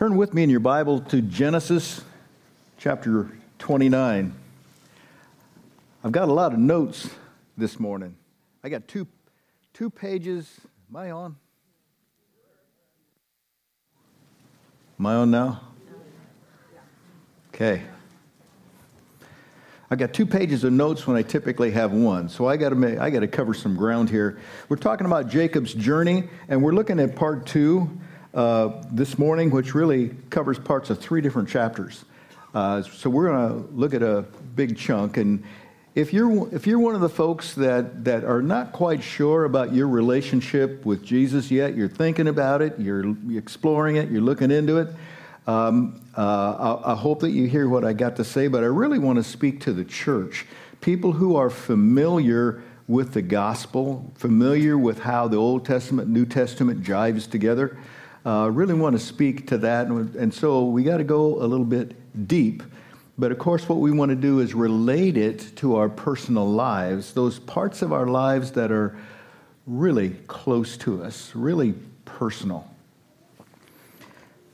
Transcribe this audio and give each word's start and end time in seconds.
Turn 0.00 0.16
with 0.16 0.32
me 0.32 0.42
in 0.42 0.48
your 0.48 0.60
Bible 0.60 0.98
to 0.98 1.20
Genesis 1.20 2.02
chapter 2.78 3.28
29. 3.58 4.32
I've 6.02 6.10
got 6.10 6.30
a 6.30 6.32
lot 6.32 6.54
of 6.54 6.58
notes 6.58 7.10
this 7.58 7.78
morning. 7.78 8.16
I 8.64 8.70
got 8.70 8.88
two, 8.88 9.06
two 9.74 9.90
pages. 9.90 10.58
Am 10.88 10.96
I 10.96 11.10
on? 11.10 11.36
Am 14.98 15.04
I 15.04 15.14
on 15.16 15.30
now? 15.30 15.60
Okay. 17.52 17.82
I 19.90 19.96
got 19.96 20.14
two 20.14 20.24
pages 20.24 20.64
of 20.64 20.72
notes 20.72 21.06
when 21.06 21.18
I 21.18 21.22
typically 21.22 21.72
have 21.72 21.92
one, 21.92 22.30
so 22.30 22.46
I 22.46 22.56
got 22.56 22.70
to 22.70 23.02
I 23.02 23.10
got 23.10 23.20
to 23.20 23.28
cover 23.28 23.52
some 23.52 23.76
ground 23.76 24.08
here. 24.08 24.40
We're 24.70 24.76
talking 24.76 25.04
about 25.04 25.28
Jacob's 25.28 25.74
journey, 25.74 26.24
and 26.48 26.62
we're 26.62 26.72
looking 26.72 26.98
at 27.00 27.16
part 27.16 27.44
two 27.44 28.00
uh, 28.34 28.82
this 28.92 29.18
morning, 29.18 29.50
which 29.50 29.74
really 29.74 30.10
covers 30.30 30.58
parts 30.58 30.90
of 30.90 30.98
three 30.98 31.20
different 31.20 31.48
chapters. 31.48 32.04
Uh, 32.54 32.82
so 32.82 33.10
we're 33.10 33.28
going 33.28 33.48
to 33.48 33.72
look 33.74 33.94
at 33.94 34.02
a 34.02 34.24
big 34.54 34.76
chunk, 34.76 35.16
and 35.16 35.42
if 35.94 36.12
you're 36.12 36.52
if 36.54 36.66
you're 36.66 36.78
one 36.78 36.94
of 36.94 37.00
the 37.00 37.08
folks 37.08 37.54
that 37.54 38.04
that 38.04 38.24
are 38.24 38.42
not 38.42 38.72
quite 38.72 39.02
sure 39.02 39.44
about 39.44 39.72
your 39.72 39.88
relationship 39.88 40.84
with 40.84 41.04
Jesus 41.04 41.50
yet, 41.50 41.76
you're 41.76 41.88
thinking 41.88 42.28
about 42.28 42.62
it, 42.62 42.78
you're 42.78 43.16
exploring 43.36 43.96
it, 43.96 44.10
you're 44.10 44.20
looking 44.20 44.50
into 44.50 44.78
it. 44.78 44.88
Um, 45.46 46.00
uh, 46.16 46.78
I, 46.84 46.92
I 46.92 46.94
hope 46.94 47.20
that 47.20 47.30
you 47.30 47.46
hear 47.46 47.68
what 47.68 47.84
I 47.84 47.92
got 47.92 48.16
to 48.16 48.24
say, 48.24 48.46
but 48.46 48.62
I 48.62 48.66
really 48.66 48.98
want 48.98 49.16
to 49.16 49.24
speak 49.24 49.60
to 49.62 49.72
the 49.72 49.84
church, 49.84 50.46
people 50.80 51.12
who 51.12 51.34
are 51.34 51.50
familiar 51.50 52.62
with 52.86 53.12
the 53.12 53.22
gospel, 53.22 54.12
familiar 54.16 54.76
with 54.76 55.00
how 55.00 55.28
the 55.28 55.36
Old 55.36 55.64
Testament, 55.64 56.08
New 56.08 56.26
Testament 56.26 56.82
jives 56.82 57.28
together. 57.28 57.78
Uh, 58.24 58.50
really 58.52 58.74
want 58.74 58.94
to 58.94 58.98
speak 58.98 59.46
to 59.46 59.56
that, 59.56 59.86
and, 59.86 60.14
and 60.14 60.34
so 60.34 60.64
we 60.66 60.82
got 60.82 60.98
to 60.98 61.04
go 61.04 61.42
a 61.42 61.46
little 61.46 61.64
bit 61.64 62.28
deep. 62.28 62.62
But 63.18 63.32
of 63.32 63.38
course, 63.38 63.66
what 63.66 63.78
we 63.78 63.90
want 63.90 64.10
to 64.10 64.16
do 64.16 64.40
is 64.40 64.54
relate 64.54 65.16
it 65.16 65.56
to 65.56 65.76
our 65.76 65.88
personal 65.88 66.46
lives, 66.46 67.14
those 67.14 67.38
parts 67.38 67.80
of 67.80 67.92
our 67.92 68.06
lives 68.06 68.52
that 68.52 68.70
are 68.70 68.96
really 69.66 70.10
close 70.26 70.76
to 70.78 71.02
us, 71.02 71.32
really 71.34 71.74
personal. 72.04 72.66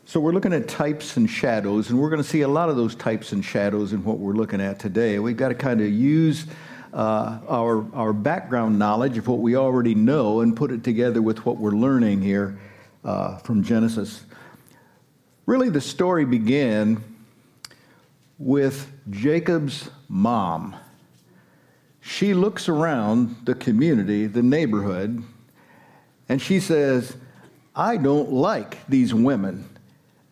So 0.04 0.20
we're 0.20 0.32
looking 0.32 0.52
at 0.52 0.68
types 0.68 1.16
and 1.16 1.28
shadows, 1.28 1.90
and 1.90 1.98
we're 1.98 2.10
going 2.10 2.22
to 2.22 2.28
see 2.28 2.42
a 2.42 2.48
lot 2.48 2.68
of 2.68 2.76
those 2.76 2.94
types 2.94 3.32
and 3.32 3.44
shadows 3.44 3.92
in 3.92 4.04
what 4.04 4.18
we're 4.18 4.34
looking 4.34 4.60
at 4.60 4.78
today. 4.78 5.18
We've 5.18 5.36
got 5.36 5.48
to 5.48 5.56
kind 5.56 5.80
of 5.80 5.90
use 5.90 6.46
uh, 6.94 7.40
our, 7.48 7.84
our 7.94 8.12
background 8.12 8.78
knowledge 8.78 9.18
of 9.18 9.26
what 9.26 9.40
we 9.40 9.56
already 9.56 9.96
know 9.96 10.40
and 10.40 10.56
put 10.56 10.70
it 10.70 10.84
together 10.84 11.20
with 11.20 11.44
what 11.44 11.56
we're 11.56 11.72
learning 11.72 12.22
here 12.22 12.56
uh, 13.06 13.36
from 13.38 13.62
Genesis. 13.62 14.24
Really, 15.46 15.70
the 15.70 15.80
story 15.80 16.24
began 16.24 17.02
with 18.36 18.92
Jacob's 19.08 19.88
mom. 20.08 20.74
She 22.00 22.34
looks 22.34 22.68
around 22.68 23.36
the 23.44 23.54
community, 23.54 24.26
the 24.26 24.42
neighborhood, 24.42 25.22
and 26.28 26.42
she 26.42 26.60
says, 26.60 27.16
I 27.74 27.96
don't 27.96 28.32
like 28.32 28.86
these 28.88 29.14
women. 29.14 29.68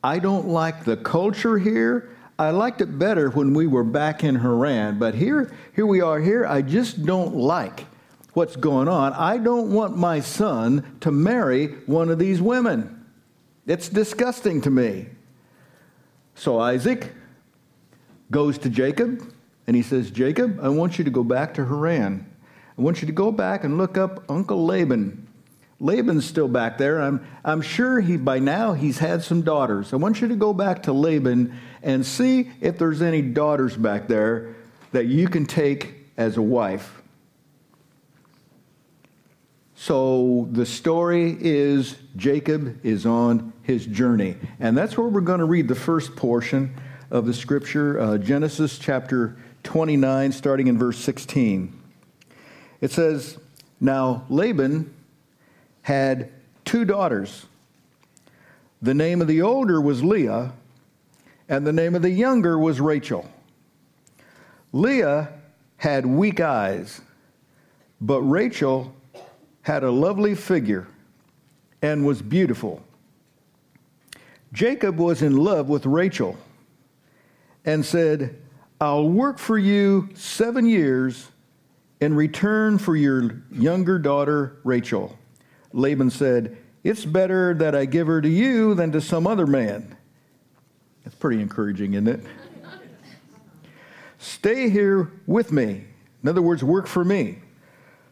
I 0.02 0.18
don't 0.18 0.48
like 0.48 0.84
the 0.84 0.96
culture 0.96 1.58
here. 1.58 2.10
I 2.38 2.50
liked 2.50 2.80
it 2.80 2.98
better 2.98 3.30
when 3.30 3.54
we 3.54 3.68
were 3.68 3.84
back 3.84 4.24
in 4.24 4.34
Haran, 4.34 4.98
but 4.98 5.14
here, 5.14 5.54
here 5.76 5.86
we 5.86 6.00
are 6.00 6.20
here. 6.20 6.44
I 6.44 6.62
just 6.62 7.06
don't 7.06 7.36
like 7.36 7.86
what's 8.34 8.56
going 8.56 8.88
on. 8.88 9.12
I 9.14 9.38
don't 9.38 9.72
want 9.72 9.96
my 9.96 10.20
son 10.20 10.98
to 11.00 11.10
marry 11.10 11.68
one 11.86 12.10
of 12.10 12.18
these 12.18 12.42
women. 12.42 13.06
It's 13.66 13.88
disgusting 13.88 14.60
to 14.62 14.70
me. 14.70 15.06
So 16.34 16.58
Isaac 16.58 17.12
goes 18.30 18.58
to 18.58 18.68
Jacob 18.68 19.32
and 19.66 19.76
he 19.76 19.82
says, 19.82 20.10
Jacob, 20.10 20.58
I 20.60 20.68
want 20.68 20.98
you 20.98 21.04
to 21.04 21.10
go 21.10 21.24
back 21.24 21.54
to 21.54 21.64
Haran. 21.64 22.30
I 22.76 22.82
want 22.82 23.00
you 23.00 23.06
to 23.06 23.12
go 23.12 23.30
back 23.30 23.64
and 23.64 23.78
look 23.78 23.96
up 23.96 24.28
Uncle 24.28 24.64
Laban. 24.64 25.28
Laban's 25.80 26.24
still 26.24 26.48
back 26.48 26.78
there. 26.78 27.00
I'm, 27.00 27.26
I'm 27.44 27.60
sure 27.60 28.00
he 28.00 28.16
by 28.16 28.38
now 28.38 28.72
he's 28.72 28.98
had 28.98 29.22
some 29.22 29.42
daughters. 29.42 29.92
I 29.92 29.96
want 29.96 30.20
you 30.20 30.28
to 30.28 30.36
go 30.36 30.52
back 30.52 30.82
to 30.84 30.92
Laban 30.92 31.56
and 31.82 32.04
see 32.04 32.50
if 32.60 32.78
there's 32.78 33.02
any 33.02 33.22
daughters 33.22 33.76
back 33.76 34.08
there 34.08 34.56
that 34.92 35.06
you 35.06 35.28
can 35.28 35.46
take 35.46 35.94
as 36.16 36.36
a 36.36 36.42
wife. 36.42 37.02
So 39.84 40.48
the 40.50 40.64
story 40.64 41.36
is 41.38 41.96
Jacob 42.16 42.86
is 42.86 43.04
on 43.04 43.52
his 43.60 43.84
journey. 43.84 44.36
And 44.58 44.74
that's 44.74 44.96
where 44.96 45.08
we're 45.08 45.20
going 45.20 45.40
to 45.40 45.44
read 45.44 45.68
the 45.68 45.74
first 45.74 46.16
portion 46.16 46.74
of 47.10 47.26
the 47.26 47.34
scripture, 47.34 48.00
uh, 48.00 48.16
Genesis 48.16 48.78
chapter 48.78 49.36
29, 49.62 50.32
starting 50.32 50.68
in 50.68 50.78
verse 50.78 50.96
16. 50.96 51.78
It 52.80 52.92
says, 52.92 53.36
Now 53.78 54.24
Laban 54.30 54.90
had 55.82 56.32
two 56.64 56.86
daughters. 56.86 57.44
The 58.80 58.94
name 58.94 59.20
of 59.20 59.28
the 59.28 59.42
older 59.42 59.82
was 59.82 60.02
Leah, 60.02 60.54
and 61.46 61.66
the 61.66 61.74
name 61.74 61.94
of 61.94 62.00
the 62.00 62.08
younger 62.08 62.58
was 62.58 62.80
Rachel. 62.80 63.28
Leah 64.72 65.28
had 65.76 66.06
weak 66.06 66.40
eyes, 66.40 67.02
but 68.00 68.22
Rachel 68.22 68.94
had 69.64 69.82
a 69.82 69.90
lovely 69.90 70.34
figure 70.34 70.86
and 71.80 72.06
was 72.06 72.20
beautiful. 72.20 72.82
Jacob 74.52 74.98
was 74.98 75.22
in 75.22 75.36
love 75.36 75.68
with 75.68 75.86
Rachel 75.86 76.36
and 77.64 77.84
said, 77.84 78.40
I'll 78.78 79.08
work 79.08 79.38
for 79.38 79.56
you 79.56 80.10
seven 80.14 80.66
years 80.66 81.28
in 82.00 82.14
return 82.14 82.76
for 82.76 82.94
your 82.94 83.42
younger 83.50 83.98
daughter, 83.98 84.58
Rachel. 84.64 85.18
Laban 85.72 86.10
said, 86.10 86.58
It's 86.82 87.06
better 87.06 87.54
that 87.54 87.74
I 87.74 87.86
give 87.86 88.06
her 88.06 88.20
to 88.20 88.28
you 88.28 88.74
than 88.74 88.92
to 88.92 89.00
some 89.00 89.26
other 89.26 89.46
man. 89.46 89.96
That's 91.04 91.16
pretty 91.16 91.40
encouraging, 91.40 91.94
isn't 91.94 92.08
it? 92.08 92.20
Stay 94.18 94.68
here 94.68 95.10
with 95.26 95.52
me. 95.52 95.84
In 96.22 96.28
other 96.28 96.42
words, 96.42 96.62
work 96.62 96.86
for 96.86 97.04
me. 97.04 97.38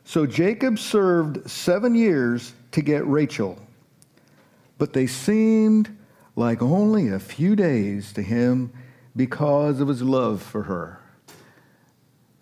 So 0.04 0.26
Jacob 0.26 0.78
served 0.78 1.48
seven 1.48 1.94
years 1.94 2.52
to 2.72 2.82
get 2.82 3.06
Rachel, 3.06 3.58
but 4.78 4.92
they 4.92 5.06
seemed 5.06 5.96
like 6.36 6.62
only 6.62 7.08
a 7.08 7.18
few 7.18 7.54
days 7.54 8.12
to 8.14 8.22
him 8.22 8.72
because 9.14 9.80
of 9.80 9.88
his 9.88 10.02
love 10.02 10.42
for 10.42 10.62
her. 10.62 10.98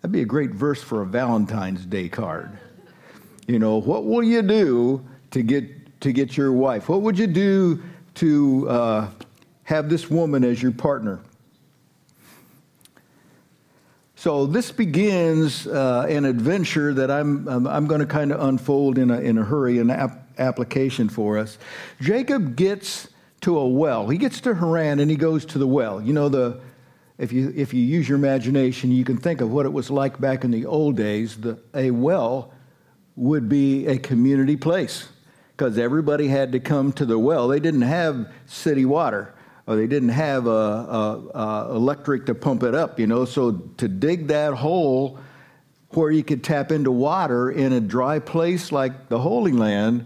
That'd 0.01 0.13
be 0.13 0.21
a 0.21 0.25
great 0.25 0.51
verse 0.51 0.81
for 0.81 1.01
a 1.01 1.05
Valentine's 1.05 1.85
Day 1.85 2.09
card. 2.09 2.57
You 3.47 3.59
know, 3.59 3.77
what 3.77 4.05
will 4.05 4.23
you 4.23 4.41
do 4.41 5.05
to 5.31 5.43
get 5.43 6.01
to 6.01 6.11
get 6.11 6.35
your 6.35 6.51
wife? 6.51 6.89
What 6.89 7.01
would 7.01 7.19
you 7.19 7.27
do 7.27 7.81
to 8.15 8.69
uh, 8.69 9.07
have 9.63 9.89
this 9.89 10.09
woman 10.09 10.43
as 10.43 10.61
your 10.61 10.71
partner? 10.71 11.19
So 14.21 14.45
this 14.45 14.71
begins 14.71 15.65
uh, 15.65 16.05
an 16.07 16.25
adventure 16.25 16.93
that 16.93 17.09
I'm 17.09 17.47
um, 17.47 17.65
I'm 17.65 17.87
going 17.87 18.01
to 18.01 18.05
kind 18.05 18.31
of 18.31 18.39
unfold 18.39 18.99
in 18.99 19.09
a 19.09 19.19
in 19.19 19.39
a 19.39 19.43
hurry, 19.43 19.79
an 19.79 19.89
ap- 19.89 20.29
application 20.37 21.09
for 21.09 21.39
us. 21.39 21.57
Jacob 21.99 22.55
gets 22.55 23.07
to 23.41 23.57
a 23.57 23.67
well. 23.67 24.09
He 24.09 24.19
gets 24.19 24.39
to 24.41 24.53
Haran 24.53 24.99
and 24.99 25.09
he 25.09 25.17
goes 25.17 25.43
to 25.45 25.57
the 25.57 25.65
well. 25.65 25.99
You 25.99 26.13
know 26.13 26.29
the 26.29 26.61
if 27.17 27.33
you 27.33 27.51
if 27.55 27.73
you 27.73 27.81
use 27.81 28.07
your 28.07 28.15
imagination, 28.15 28.91
you 28.91 29.03
can 29.03 29.17
think 29.17 29.41
of 29.41 29.51
what 29.51 29.65
it 29.65 29.73
was 29.73 29.89
like 29.89 30.21
back 30.21 30.43
in 30.43 30.51
the 30.51 30.67
old 30.67 30.97
days. 30.97 31.37
The, 31.37 31.57
a 31.73 31.89
well 31.89 32.53
would 33.15 33.49
be 33.49 33.87
a 33.87 33.97
community 33.97 34.55
place 34.55 35.07
because 35.57 35.79
everybody 35.79 36.27
had 36.27 36.51
to 36.51 36.59
come 36.59 36.93
to 36.93 37.07
the 37.07 37.17
well. 37.17 37.47
They 37.47 37.59
didn't 37.59 37.81
have 37.81 38.31
city 38.45 38.85
water 38.85 39.33
they 39.75 39.87
didn't 39.87 40.09
have 40.09 40.47
a, 40.47 40.49
a, 40.49 41.27
a 41.33 41.75
electric 41.75 42.25
to 42.27 42.35
pump 42.35 42.63
it 42.63 42.73
up, 42.73 42.99
you 42.99 43.07
know. 43.07 43.25
So 43.25 43.51
to 43.51 43.87
dig 43.87 44.27
that 44.27 44.53
hole 44.53 45.19
where 45.89 46.11
you 46.11 46.23
could 46.23 46.43
tap 46.43 46.71
into 46.71 46.91
water 46.91 47.51
in 47.51 47.73
a 47.73 47.79
dry 47.79 48.19
place 48.19 48.71
like 48.71 49.09
the 49.09 49.19
Holy 49.19 49.51
Land, 49.51 50.05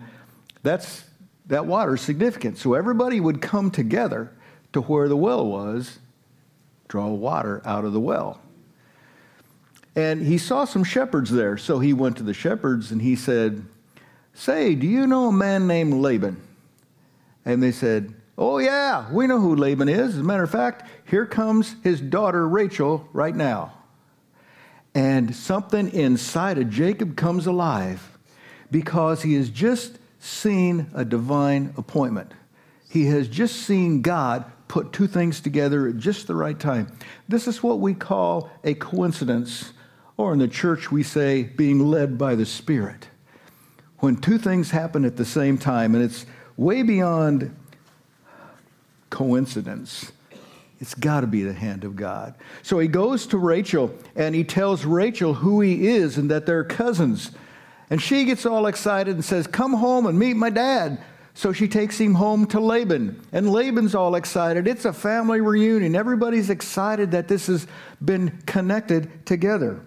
that's 0.63 1.05
that 1.47 1.65
water 1.65 1.95
significant. 1.95 2.57
So 2.57 2.73
everybody 2.73 3.19
would 3.19 3.41
come 3.41 3.71
together 3.71 4.31
to 4.73 4.81
where 4.81 5.07
the 5.07 5.17
well 5.17 5.45
was, 5.45 5.99
draw 6.87 7.07
water 7.07 7.61
out 7.65 7.85
of 7.85 7.93
the 7.93 7.99
well. 7.99 8.39
And 9.95 10.25
he 10.25 10.37
saw 10.37 10.65
some 10.65 10.83
shepherds 10.83 11.31
there, 11.31 11.57
so 11.57 11.79
he 11.79 11.93
went 11.93 12.17
to 12.17 12.23
the 12.23 12.33
shepherds 12.33 12.91
and 12.91 13.01
he 13.01 13.15
said, 13.15 13.65
Say, 14.33 14.75
do 14.75 14.85
you 14.85 15.07
know 15.07 15.29
a 15.29 15.31
man 15.31 15.65
named 15.67 15.93
Laban? 15.93 16.41
And 17.45 17.63
they 17.63 17.71
said, 17.71 18.13
Oh, 18.37 18.57
yeah, 18.57 19.09
we 19.11 19.27
know 19.27 19.39
who 19.39 19.55
Laban 19.55 19.87
is. 19.87 20.15
As 20.15 20.17
a 20.17 20.23
matter 20.23 20.43
of 20.43 20.51
fact, 20.51 20.89
here 21.05 21.25
comes 21.25 21.75
his 21.83 22.01
daughter 22.01 22.47
Rachel 22.47 23.07
right 23.13 23.35
now. 23.35 23.73
And 24.93 25.35
something 25.35 25.89
inside 25.93 26.57
of 26.57 26.69
Jacob 26.69 27.15
comes 27.15 27.47
alive 27.47 28.17
because 28.71 29.21
he 29.21 29.35
has 29.35 29.49
just 29.49 29.99
seen 30.19 30.87
a 30.93 31.05
divine 31.05 31.73
appointment. 31.77 32.33
he 32.95 33.07
has 33.07 33.27
just 33.27 33.57
seen 33.57 34.01
God 34.01 34.45
put 34.69 34.93
two 34.93 35.05
things 35.05 35.41
together 35.41 35.87
at 35.89 35.97
just 35.97 36.27
the 36.27 36.35
right 36.35 36.57
time. 36.57 36.87
This 37.27 37.45
is 37.45 37.61
what 37.61 37.81
we 37.81 37.93
call 37.93 38.49
a 38.63 38.73
coincidence, 38.73 39.73
or 40.15 40.31
in 40.31 40.39
the 40.39 40.47
church 40.47 40.93
we 40.93 41.03
say 41.03 41.43
being 41.43 41.79
led 41.79 42.17
by 42.17 42.35
the 42.35 42.45
Spirit. 42.45 43.09
When 43.99 44.15
two 44.15 44.37
things 44.37 44.71
happen 44.71 45.03
at 45.03 45.17
the 45.17 45.25
same 45.25 45.57
time, 45.57 45.93
and 45.93 46.01
it's 46.01 46.25
way 46.55 46.83
beyond 46.83 47.53
coincidence. 49.15 50.11
It's 50.81 50.93
got 50.93 51.21
to 51.21 51.27
be 51.27 51.43
the 51.43 51.53
hand 51.53 51.85
of 51.85 51.95
God. 51.95 52.35
So 52.63 52.79
he 52.79 52.89
goes 52.89 53.25
to 53.27 53.37
Rachel 53.37 53.95
and 54.13 54.35
he 54.35 54.43
tells 54.43 54.83
Rachel 54.83 55.33
who 55.33 55.61
he 55.61 55.87
is 55.87 56.17
and 56.17 56.29
that 56.29 56.45
they're 56.45 56.65
cousins. 56.65 57.31
And 57.89 58.01
she 58.01 58.25
gets 58.25 58.45
all 58.45 58.67
excited 58.67 59.15
and 59.15 59.23
says, 59.23 59.47
Come 59.47 59.73
home 59.73 60.05
and 60.05 60.19
meet 60.19 60.35
my 60.35 60.49
dad. 60.49 61.01
So 61.33 61.53
she 61.53 61.69
takes 61.69 61.97
him 61.97 62.15
home 62.15 62.45
to 62.47 62.59
Laban. 62.59 63.21
And 63.31 63.49
Laban's 63.49 63.95
all 63.95 64.15
excited. 64.15 64.67
It's 64.67 64.83
a 64.83 64.93
family 64.93 65.39
reunion. 65.39 65.95
Everybody's 65.95 66.49
excited 66.49 67.11
that 67.11 67.29
this 67.29 67.47
has 67.47 67.67
been 68.03 68.41
connected 68.45 69.25
together. 69.25 69.79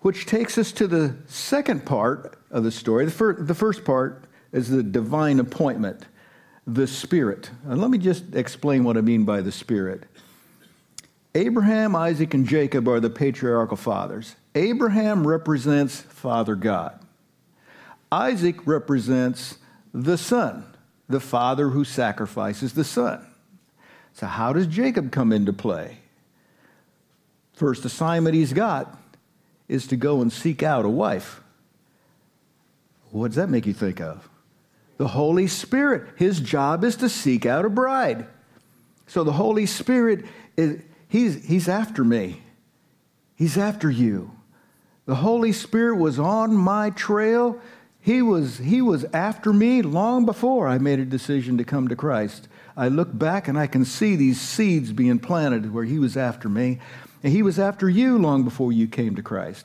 Which 0.00 0.26
takes 0.26 0.58
us 0.58 0.72
to 0.72 0.86
the 0.86 1.16
second 1.26 1.86
part 1.86 2.38
of 2.50 2.64
the 2.64 2.70
story. 2.70 3.06
The, 3.06 3.10
fir- 3.10 3.42
the 3.42 3.54
first 3.54 3.84
part 3.84 4.24
is 4.52 4.68
the 4.68 4.82
divine 4.82 5.40
appointment, 5.40 6.06
the 6.66 6.86
Spirit. 6.86 7.50
And 7.64 7.80
let 7.80 7.90
me 7.90 7.98
just 7.98 8.34
explain 8.34 8.84
what 8.84 8.96
I 8.96 9.00
mean 9.00 9.24
by 9.24 9.40
the 9.40 9.52
Spirit. 9.52 10.04
Abraham, 11.34 11.96
Isaac, 11.96 12.32
and 12.32 12.46
Jacob 12.46 12.88
are 12.88 13.00
the 13.00 13.10
patriarchal 13.10 13.76
fathers. 13.76 14.36
Abraham 14.54 15.26
represents 15.26 16.00
Father 16.00 16.54
God. 16.54 17.00
Isaac 18.12 18.66
represents 18.66 19.58
the 19.92 20.16
son, 20.16 20.64
the 21.08 21.20
father 21.20 21.70
who 21.70 21.84
sacrifices 21.84 22.74
the 22.74 22.84
son. 22.84 23.26
So, 24.12 24.26
how 24.26 24.52
does 24.52 24.68
Jacob 24.68 25.10
come 25.10 25.32
into 25.32 25.52
play? 25.52 25.98
First 27.54 27.84
assignment 27.84 28.36
he's 28.36 28.52
got 28.52 28.96
is 29.68 29.86
to 29.88 29.96
go 29.96 30.20
and 30.20 30.32
seek 30.32 30.62
out 30.62 30.84
a 30.84 30.88
wife. 30.88 31.40
What 33.10 33.28
does 33.28 33.36
that 33.36 33.48
make 33.48 33.66
you 33.66 33.72
think 33.72 34.00
of? 34.00 34.28
The 34.96 35.08
Holy 35.08 35.46
Spirit. 35.46 36.08
His 36.16 36.40
job 36.40 36.84
is 36.84 36.96
to 36.96 37.08
seek 37.08 37.46
out 37.46 37.64
a 37.64 37.70
bride. 37.70 38.26
So 39.06 39.24
the 39.24 39.32
Holy 39.32 39.66
Spirit, 39.66 40.24
is, 40.56 40.82
he's, 41.08 41.44
he's 41.46 41.68
after 41.68 42.04
me. 42.04 42.42
He's 43.36 43.58
after 43.58 43.90
you. 43.90 44.30
The 45.06 45.16
Holy 45.16 45.52
Spirit 45.52 45.96
was 45.96 46.18
on 46.18 46.54
my 46.54 46.90
trail 46.90 47.60
he 48.04 48.20
was, 48.20 48.58
he 48.58 48.82
was 48.82 49.06
after 49.14 49.50
me 49.50 49.80
long 49.80 50.26
before 50.26 50.68
I 50.68 50.76
made 50.76 50.98
a 50.98 51.06
decision 51.06 51.56
to 51.56 51.64
come 51.64 51.88
to 51.88 51.96
Christ. 51.96 52.48
I 52.76 52.88
look 52.88 53.16
back 53.16 53.48
and 53.48 53.58
I 53.58 53.66
can 53.66 53.86
see 53.86 54.14
these 54.14 54.38
seeds 54.38 54.92
being 54.92 55.18
planted 55.18 55.72
where 55.72 55.84
He 55.84 55.98
was 55.98 56.14
after 56.14 56.50
me. 56.50 56.80
And 57.22 57.32
He 57.32 57.42
was 57.42 57.58
after 57.58 57.88
you 57.88 58.18
long 58.18 58.44
before 58.44 58.74
you 58.74 58.88
came 58.88 59.16
to 59.16 59.22
Christ. 59.22 59.64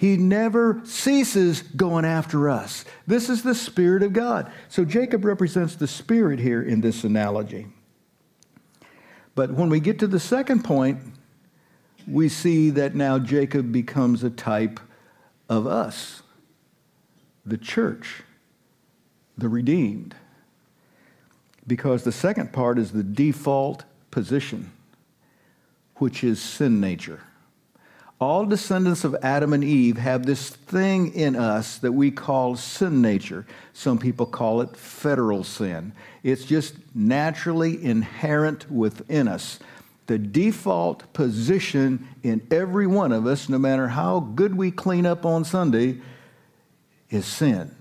He 0.00 0.16
never 0.16 0.80
ceases 0.84 1.60
going 1.60 2.06
after 2.06 2.48
us. 2.48 2.86
This 3.06 3.28
is 3.28 3.42
the 3.42 3.54
Spirit 3.54 4.02
of 4.02 4.14
God. 4.14 4.50
So 4.70 4.82
Jacob 4.82 5.26
represents 5.26 5.76
the 5.76 5.86
Spirit 5.86 6.38
here 6.40 6.62
in 6.62 6.80
this 6.80 7.04
analogy. 7.04 7.66
But 9.34 9.50
when 9.50 9.68
we 9.68 9.78
get 9.78 9.98
to 9.98 10.06
the 10.06 10.18
second 10.18 10.64
point, 10.64 11.00
we 12.08 12.30
see 12.30 12.70
that 12.70 12.94
now 12.94 13.18
Jacob 13.18 13.72
becomes 13.72 14.24
a 14.24 14.30
type 14.30 14.80
of 15.50 15.66
us 15.66 16.22
the 17.44 17.58
church, 17.58 18.22
the 19.36 19.50
redeemed. 19.50 20.14
Because 21.66 22.04
the 22.04 22.12
second 22.12 22.54
part 22.54 22.78
is 22.78 22.92
the 22.92 23.02
default 23.02 23.84
position, 24.10 24.72
which 25.96 26.24
is 26.24 26.40
sin 26.40 26.80
nature. 26.80 27.20
All 28.20 28.44
descendants 28.44 29.04
of 29.04 29.16
Adam 29.22 29.54
and 29.54 29.64
Eve 29.64 29.96
have 29.96 30.26
this 30.26 30.50
thing 30.50 31.14
in 31.14 31.36
us 31.36 31.78
that 31.78 31.92
we 31.92 32.10
call 32.10 32.54
sin 32.54 33.00
nature. 33.00 33.46
Some 33.72 33.98
people 33.98 34.26
call 34.26 34.60
it 34.60 34.76
federal 34.76 35.42
sin. 35.42 35.94
It's 36.22 36.44
just 36.44 36.74
naturally 36.94 37.82
inherent 37.82 38.70
within 38.70 39.26
us. 39.26 39.58
The 40.06 40.18
default 40.18 41.10
position 41.14 42.06
in 42.22 42.46
every 42.50 42.86
one 42.86 43.12
of 43.12 43.26
us, 43.26 43.48
no 43.48 43.58
matter 43.58 43.88
how 43.88 44.20
good 44.20 44.54
we 44.54 44.70
clean 44.70 45.06
up 45.06 45.24
on 45.24 45.42
Sunday, 45.44 46.02
is 47.08 47.24
sin. 47.24 47.74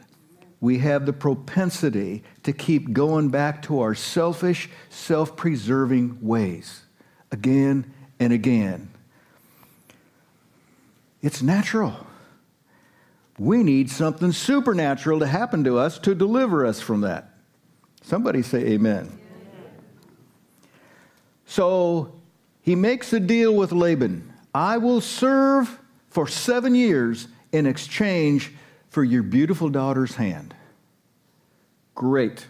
We 0.61 0.77
have 0.77 1.05
the 1.05 1.13
propensity 1.13 2.23
to 2.43 2.53
keep 2.53 2.93
going 2.93 3.27
back 3.27 3.61
to 3.63 3.81
our 3.81 3.93
selfish, 3.93 4.69
self 4.89 5.35
preserving 5.35 6.19
ways 6.21 6.83
again 7.29 7.93
and 8.21 8.31
again. 8.31 8.89
It's 11.21 11.41
natural. 11.41 12.07
We 13.37 13.63
need 13.63 13.89
something 13.89 14.31
supernatural 14.31 15.19
to 15.19 15.27
happen 15.27 15.63
to 15.63 15.77
us 15.77 15.97
to 15.99 16.13
deliver 16.13 16.65
us 16.65 16.81
from 16.81 17.01
that. 17.01 17.33
Somebody 18.01 18.41
say 18.41 18.59
amen. 18.59 19.17
So 21.45 22.13
he 22.61 22.75
makes 22.75 23.11
a 23.13 23.19
deal 23.19 23.55
with 23.55 23.71
Laban 23.71 24.33
I 24.53 24.77
will 24.77 25.01
serve 25.01 25.79
for 26.09 26.27
seven 26.27 26.73
years 26.73 27.27
in 27.51 27.65
exchange 27.65 28.51
for 28.89 29.03
your 29.03 29.23
beautiful 29.23 29.69
daughter's 29.69 30.15
hand. 30.15 30.55
Great. 31.95 32.47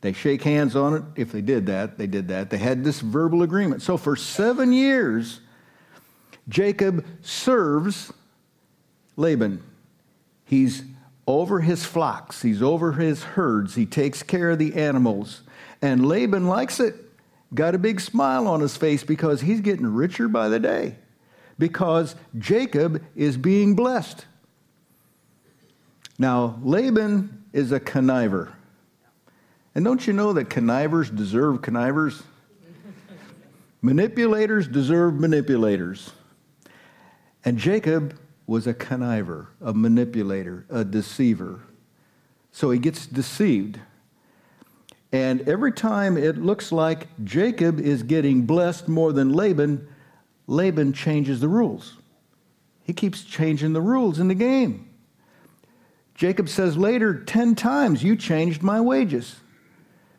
They 0.00 0.12
shake 0.12 0.42
hands 0.42 0.76
on 0.76 0.94
it. 0.94 1.02
If 1.16 1.32
they 1.32 1.40
did 1.42 1.66
that, 1.66 1.98
they 1.98 2.06
did 2.06 2.28
that. 2.28 2.50
They 2.50 2.58
had 2.58 2.84
this 2.84 3.00
verbal 3.00 3.42
agreement. 3.42 3.82
So 3.82 3.96
for 3.96 4.16
seven 4.16 4.72
years, 4.72 5.40
Jacob 6.50 7.06
serves 7.22 8.12
Laban. 9.16 9.62
He's 10.44 10.82
over 11.26 11.60
his 11.60 11.84
flocks, 11.84 12.42
he's 12.42 12.60
over 12.60 12.92
his 12.92 13.22
herds, 13.22 13.76
he 13.76 13.86
takes 13.86 14.22
care 14.22 14.50
of 14.50 14.58
the 14.58 14.74
animals. 14.74 15.42
And 15.80 16.06
Laban 16.06 16.46
likes 16.46 16.80
it. 16.80 16.96
Got 17.54 17.74
a 17.74 17.78
big 17.78 18.00
smile 18.00 18.46
on 18.46 18.60
his 18.60 18.76
face 18.76 19.02
because 19.02 19.40
he's 19.40 19.60
getting 19.60 19.86
richer 19.86 20.28
by 20.28 20.48
the 20.48 20.58
day. 20.58 20.96
Because 21.58 22.16
Jacob 22.38 23.02
is 23.14 23.36
being 23.36 23.74
blessed. 23.74 24.26
Now, 26.18 26.58
Laban 26.62 27.44
is 27.52 27.72
a 27.72 27.80
conniver. 27.80 28.52
And 29.74 29.84
don't 29.84 30.04
you 30.06 30.12
know 30.12 30.32
that 30.32 30.50
connivers 30.50 31.10
deserve 31.10 31.62
connivers? 31.62 32.22
Manipulators 33.82 34.68
deserve 34.68 35.14
manipulators. 35.18 36.12
And 37.44 37.58
Jacob 37.58 38.18
was 38.46 38.66
a 38.66 38.74
conniver, 38.74 39.48
a 39.60 39.72
manipulator, 39.72 40.66
a 40.68 40.84
deceiver. 40.84 41.60
So 42.52 42.70
he 42.70 42.78
gets 42.78 43.06
deceived. 43.06 43.78
And 45.12 45.48
every 45.48 45.72
time 45.72 46.16
it 46.16 46.36
looks 46.36 46.70
like 46.72 47.08
Jacob 47.24 47.80
is 47.80 48.02
getting 48.02 48.42
blessed 48.42 48.88
more 48.88 49.12
than 49.12 49.32
Laban, 49.32 49.88
Laban 50.46 50.92
changes 50.92 51.40
the 51.40 51.48
rules. 51.48 51.96
He 52.82 52.92
keeps 52.92 53.22
changing 53.22 53.72
the 53.72 53.80
rules 53.80 54.18
in 54.18 54.28
the 54.28 54.34
game. 54.34 54.88
Jacob 56.14 56.48
says 56.48 56.76
later, 56.76 57.14
10 57.14 57.54
times 57.54 58.02
you 58.02 58.14
changed 58.16 58.62
my 58.62 58.80
wages. 58.80 59.36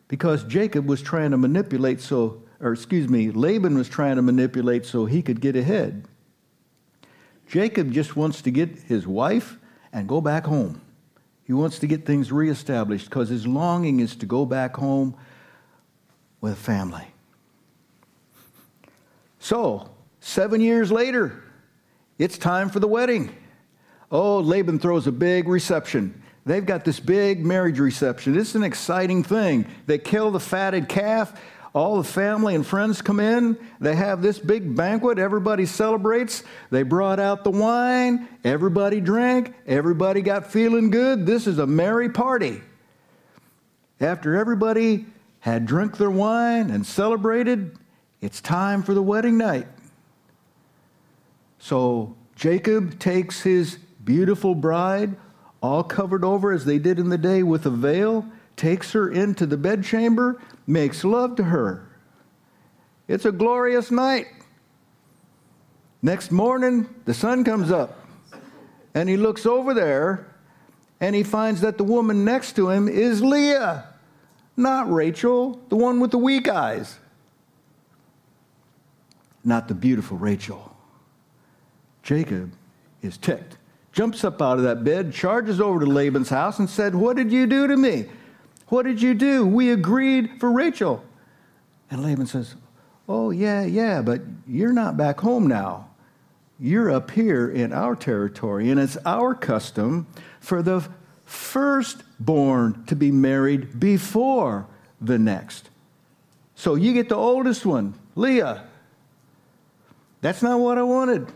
Because 0.08 0.42
Jacob 0.44 0.86
was 0.86 1.00
trying 1.00 1.30
to 1.30 1.36
manipulate 1.36 2.00
so, 2.00 2.42
or 2.60 2.72
excuse 2.72 3.08
me, 3.08 3.30
Laban 3.30 3.76
was 3.76 3.88
trying 3.88 4.16
to 4.16 4.22
manipulate 4.22 4.84
so 4.84 5.06
he 5.06 5.22
could 5.22 5.40
get 5.40 5.54
ahead. 5.54 6.06
Jacob 7.52 7.92
just 7.92 8.16
wants 8.16 8.40
to 8.40 8.50
get 8.50 8.78
his 8.88 9.06
wife 9.06 9.58
and 9.92 10.08
go 10.08 10.22
back 10.22 10.46
home. 10.46 10.80
He 11.44 11.52
wants 11.52 11.78
to 11.80 11.86
get 11.86 12.06
things 12.06 12.32
reestablished 12.32 13.04
because 13.10 13.28
his 13.28 13.46
longing 13.46 14.00
is 14.00 14.16
to 14.16 14.26
go 14.26 14.46
back 14.46 14.74
home 14.74 15.14
with 16.40 16.56
family. 16.56 17.04
So, 19.38 19.90
seven 20.20 20.62
years 20.62 20.90
later, 20.90 21.44
it's 22.18 22.38
time 22.38 22.70
for 22.70 22.80
the 22.80 22.88
wedding. 22.88 23.36
Oh, 24.10 24.38
Laban 24.38 24.78
throws 24.78 25.06
a 25.06 25.12
big 25.12 25.46
reception. 25.46 26.22
They've 26.46 26.64
got 26.64 26.86
this 26.86 27.00
big 27.00 27.44
marriage 27.44 27.78
reception. 27.78 28.34
It's 28.38 28.54
an 28.54 28.62
exciting 28.62 29.24
thing. 29.24 29.66
They 29.84 29.98
kill 29.98 30.30
the 30.30 30.40
fatted 30.40 30.88
calf. 30.88 31.38
All 31.74 31.96
the 31.96 32.04
family 32.04 32.54
and 32.54 32.66
friends 32.66 33.00
come 33.00 33.18
in. 33.18 33.56
They 33.80 33.94
have 33.94 34.20
this 34.20 34.38
big 34.38 34.76
banquet. 34.76 35.18
Everybody 35.18 35.64
celebrates. 35.64 36.44
They 36.70 36.82
brought 36.82 37.18
out 37.18 37.44
the 37.44 37.50
wine. 37.50 38.28
Everybody 38.44 39.00
drank. 39.00 39.54
Everybody 39.66 40.20
got 40.20 40.52
feeling 40.52 40.90
good. 40.90 41.24
This 41.24 41.46
is 41.46 41.58
a 41.58 41.66
merry 41.66 42.10
party. 42.10 42.60
After 44.00 44.36
everybody 44.36 45.06
had 45.40 45.64
drunk 45.64 45.96
their 45.96 46.10
wine 46.10 46.70
and 46.70 46.84
celebrated, 46.84 47.76
it's 48.20 48.40
time 48.40 48.82
for 48.82 48.92
the 48.92 49.02
wedding 49.02 49.38
night. 49.38 49.66
So 51.58 52.14
Jacob 52.36 52.98
takes 52.98 53.40
his 53.40 53.78
beautiful 54.04 54.54
bride, 54.54 55.16
all 55.62 55.84
covered 55.84 56.24
over 56.24 56.52
as 56.52 56.64
they 56.64 56.78
did 56.78 56.98
in 56.98 57.08
the 57.08 57.18
day 57.18 57.42
with 57.42 57.64
a 57.64 57.70
veil, 57.70 58.26
takes 58.56 58.92
her 58.92 59.10
into 59.10 59.46
the 59.46 59.56
bedchamber, 59.56 60.40
makes 60.72 61.04
love 61.04 61.36
to 61.36 61.44
her. 61.44 61.86
It's 63.06 63.24
a 63.24 63.32
glorious 63.32 63.90
night. 63.90 64.26
Next 66.00 66.32
morning, 66.32 66.88
the 67.04 67.14
sun 67.14 67.44
comes 67.44 67.70
up, 67.70 68.06
and 68.94 69.08
he 69.08 69.16
looks 69.16 69.46
over 69.46 69.74
there, 69.74 70.34
and 71.00 71.14
he 71.14 71.22
finds 71.22 71.60
that 71.60 71.78
the 71.78 71.84
woman 71.84 72.24
next 72.24 72.56
to 72.56 72.70
him 72.70 72.88
is 72.88 73.22
Leah, 73.22 73.86
not 74.56 74.90
Rachel, 74.90 75.60
the 75.68 75.76
one 75.76 76.00
with 76.00 76.10
the 76.10 76.18
weak 76.18 76.48
eyes. 76.48 76.98
Not 79.44 79.68
the 79.68 79.74
beautiful 79.74 80.16
Rachel. 80.16 80.74
Jacob 82.02 82.52
is 83.02 83.16
ticked, 83.16 83.58
jumps 83.92 84.24
up 84.24 84.40
out 84.40 84.58
of 84.58 84.64
that 84.64 84.82
bed, 84.82 85.12
charges 85.12 85.60
over 85.60 85.80
to 85.80 85.86
Laban's 85.86 86.30
house, 86.30 86.58
and 86.58 86.68
said, 86.68 86.94
What 86.94 87.16
did 87.16 87.30
you 87.30 87.46
do 87.46 87.66
to 87.66 87.76
me? 87.76 88.06
What 88.72 88.86
did 88.86 89.02
you 89.02 89.12
do? 89.12 89.44
We 89.44 89.70
agreed 89.70 90.40
for 90.40 90.50
Rachel. 90.50 91.04
And 91.90 92.02
Laban 92.02 92.24
says, 92.24 92.54
Oh, 93.06 93.28
yeah, 93.28 93.64
yeah, 93.64 94.00
but 94.00 94.22
you're 94.46 94.72
not 94.72 94.96
back 94.96 95.20
home 95.20 95.46
now. 95.46 95.90
You're 96.58 96.90
up 96.90 97.10
here 97.10 97.50
in 97.50 97.74
our 97.74 97.94
territory, 97.94 98.70
and 98.70 98.80
it's 98.80 98.96
our 99.04 99.34
custom 99.34 100.06
for 100.40 100.62
the 100.62 100.88
firstborn 101.26 102.82
to 102.86 102.96
be 102.96 103.10
married 103.10 103.78
before 103.78 104.66
the 105.02 105.18
next. 105.18 105.68
So 106.54 106.74
you 106.74 106.94
get 106.94 107.10
the 107.10 107.14
oldest 107.14 107.66
one, 107.66 107.92
Leah. 108.14 108.64
That's 110.22 110.40
not 110.40 110.60
what 110.60 110.78
I 110.78 110.82
wanted. 110.82 111.30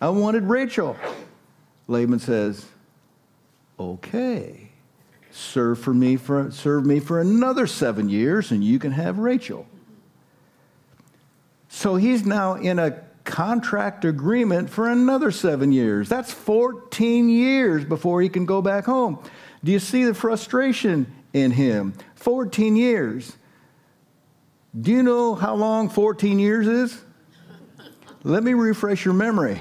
I 0.00 0.08
wanted 0.08 0.42
Rachel. 0.42 0.96
Laban 1.86 2.18
says, 2.18 2.66
Okay, 3.78 4.71
serve 5.32 5.78
for 5.78 5.94
me 5.94 6.16
for 6.16 6.50
serve 6.50 6.86
me 6.86 7.00
for 7.00 7.20
another 7.20 7.66
seven 7.66 8.08
years, 8.08 8.50
and 8.50 8.62
you 8.62 8.78
can 8.78 8.92
have 8.92 9.18
Rachel. 9.18 9.66
So 11.68 11.96
he's 11.96 12.24
now 12.24 12.54
in 12.54 12.78
a 12.78 13.02
contract 13.24 14.04
agreement 14.04 14.68
for 14.68 14.88
another 14.88 15.30
seven 15.30 15.72
years. 15.72 16.08
That's 16.08 16.32
14 16.32 17.28
years 17.28 17.84
before 17.84 18.20
he 18.20 18.28
can 18.28 18.44
go 18.44 18.60
back 18.60 18.84
home. 18.84 19.18
Do 19.64 19.72
you 19.72 19.78
see 19.78 20.04
the 20.04 20.14
frustration 20.14 21.12
in 21.32 21.50
him? 21.50 21.94
14 22.16 22.76
years. 22.76 23.36
Do 24.78 24.90
you 24.90 25.02
know 25.02 25.34
how 25.34 25.54
long 25.54 25.88
14 25.88 26.38
years 26.38 26.66
is? 26.66 27.00
Let 28.22 28.42
me 28.42 28.54
refresh 28.54 29.04
your 29.04 29.14
memory. 29.14 29.60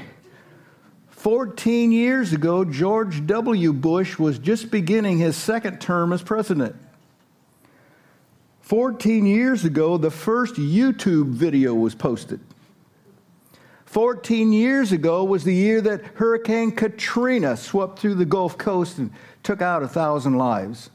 14 1.22 1.92
years 1.92 2.34
ago, 2.34 2.66
George 2.66 3.28
W. 3.28 3.74
Bush 3.74 4.18
was 4.18 4.40
just 4.40 4.72
beginning 4.72 5.20
his 5.20 5.38
second 5.38 5.80
term 5.80 6.14
as 6.14 6.24
president. 6.24 6.76
14 8.62 9.28
years 9.28 9.64
ago, 9.64 10.00
the 10.00 10.10
first 10.10 10.56
YouTube 10.56 11.28
video 11.28 11.76
was 11.76 11.94
posted. 11.94 12.40
14 13.86 14.52
years 14.52 14.92
ago 14.92 15.24
was 15.24 15.44
the 15.44 15.54
year 15.54 15.80
that 15.82 16.04
Hurricane 16.16 16.72
Katrina 16.72 17.56
swept 17.56 18.00
through 18.00 18.16
the 18.16 18.26
Gulf 18.26 18.58
Coast 18.58 18.98
and 18.98 19.12
took 19.44 19.62
out 19.62 19.84
a 19.84 19.88
thousand 19.88 20.40
lives. 20.40 20.90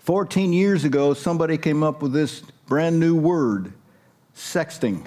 14 0.00 0.52
years 0.52 0.84
ago, 0.84 1.14
somebody 1.14 1.56
came 1.56 1.82
up 1.82 2.02
with 2.02 2.12
this 2.12 2.40
brand 2.66 3.00
new 3.00 3.16
word 3.16 3.72
sexting. 4.36 5.06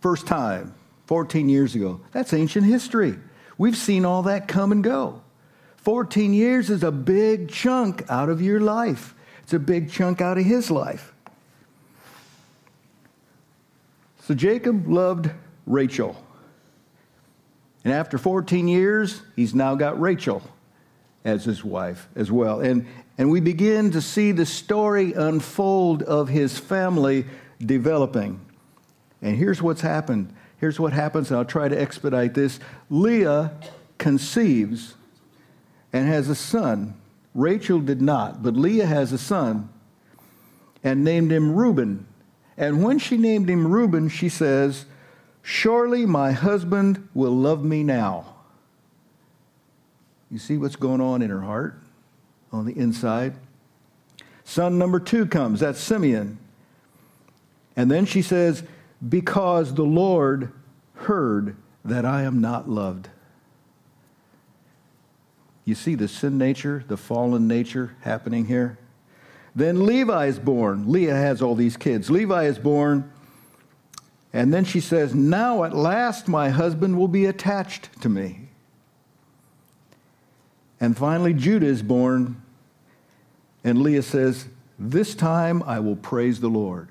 First 0.00 0.26
time. 0.26 0.74
14 1.06 1.48
years 1.48 1.74
ago. 1.74 2.00
That's 2.12 2.32
ancient 2.32 2.66
history. 2.66 3.18
We've 3.58 3.76
seen 3.76 4.04
all 4.04 4.22
that 4.24 4.48
come 4.48 4.72
and 4.72 4.82
go. 4.82 5.22
14 5.76 6.32
years 6.32 6.70
is 6.70 6.82
a 6.82 6.92
big 6.92 7.50
chunk 7.50 8.04
out 8.08 8.28
of 8.28 8.40
your 8.40 8.60
life, 8.60 9.14
it's 9.42 9.52
a 9.52 9.58
big 9.58 9.90
chunk 9.90 10.20
out 10.20 10.38
of 10.38 10.44
his 10.44 10.70
life. 10.70 11.12
So 14.22 14.34
Jacob 14.34 14.86
loved 14.86 15.30
Rachel. 15.66 16.16
And 17.84 17.92
after 17.92 18.16
14 18.16 18.68
years, 18.68 19.22
he's 19.34 19.54
now 19.54 19.74
got 19.74 20.00
Rachel 20.00 20.42
as 21.24 21.44
his 21.44 21.64
wife 21.64 22.08
as 22.14 22.30
well. 22.30 22.60
And, 22.60 22.86
and 23.18 23.30
we 23.30 23.40
begin 23.40 23.90
to 23.90 24.00
see 24.00 24.30
the 24.30 24.46
story 24.46 25.12
unfold 25.12 26.02
of 26.04 26.28
his 26.28 26.58
family 26.58 27.26
developing. 27.60 28.40
And 29.20 29.36
here's 29.36 29.60
what's 29.60 29.80
happened 29.80 30.32
Here's 30.62 30.78
what 30.78 30.92
happens, 30.92 31.28
and 31.28 31.38
I'll 31.38 31.44
try 31.44 31.66
to 31.66 31.78
expedite 31.78 32.34
this. 32.34 32.60
Leah 32.88 33.50
conceives 33.98 34.94
and 35.92 36.06
has 36.06 36.28
a 36.28 36.36
son. 36.36 36.94
Rachel 37.34 37.80
did 37.80 38.00
not, 38.00 38.44
but 38.44 38.54
Leah 38.54 38.86
has 38.86 39.10
a 39.10 39.18
son 39.18 39.70
and 40.84 41.02
named 41.02 41.32
him 41.32 41.56
Reuben. 41.56 42.06
And 42.56 42.84
when 42.84 43.00
she 43.00 43.16
named 43.16 43.50
him 43.50 43.66
Reuben, 43.66 44.08
she 44.08 44.28
says, 44.28 44.84
Surely 45.42 46.06
my 46.06 46.30
husband 46.30 47.08
will 47.12 47.32
love 47.32 47.64
me 47.64 47.82
now. 47.82 48.32
You 50.30 50.38
see 50.38 50.58
what's 50.58 50.76
going 50.76 51.00
on 51.00 51.22
in 51.22 51.30
her 51.30 51.40
heart 51.40 51.76
on 52.52 52.66
the 52.66 52.78
inside? 52.78 53.34
Son 54.44 54.78
number 54.78 55.00
two 55.00 55.26
comes, 55.26 55.58
that's 55.58 55.80
Simeon. 55.80 56.38
And 57.74 57.90
then 57.90 58.06
she 58.06 58.22
says, 58.22 58.62
because 59.08 59.74
the 59.74 59.84
Lord 59.84 60.52
heard 60.94 61.56
that 61.84 62.04
I 62.04 62.22
am 62.22 62.40
not 62.40 62.68
loved. 62.68 63.08
You 65.64 65.74
see 65.74 65.94
the 65.94 66.08
sin 66.08 66.38
nature, 66.38 66.84
the 66.86 66.96
fallen 66.96 67.46
nature 67.46 67.96
happening 68.00 68.46
here? 68.46 68.78
Then 69.54 69.86
Levi 69.86 70.26
is 70.26 70.38
born. 70.38 70.90
Leah 70.90 71.14
has 71.14 71.42
all 71.42 71.54
these 71.54 71.76
kids. 71.76 72.10
Levi 72.10 72.44
is 72.44 72.58
born. 72.58 73.10
And 74.32 74.52
then 74.52 74.64
she 74.64 74.80
says, 74.80 75.14
Now 75.14 75.64
at 75.64 75.74
last 75.74 76.26
my 76.26 76.48
husband 76.48 76.98
will 76.98 77.08
be 77.08 77.26
attached 77.26 78.00
to 78.02 78.08
me. 78.08 78.48
And 80.80 80.96
finally, 80.96 81.34
Judah 81.34 81.66
is 81.66 81.82
born. 81.82 82.42
And 83.62 83.82
Leah 83.82 84.02
says, 84.02 84.46
This 84.78 85.14
time 85.14 85.62
I 85.64 85.80
will 85.80 85.96
praise 85.96 86.40
the 86.40 86.48
Lord. 86.48 86.88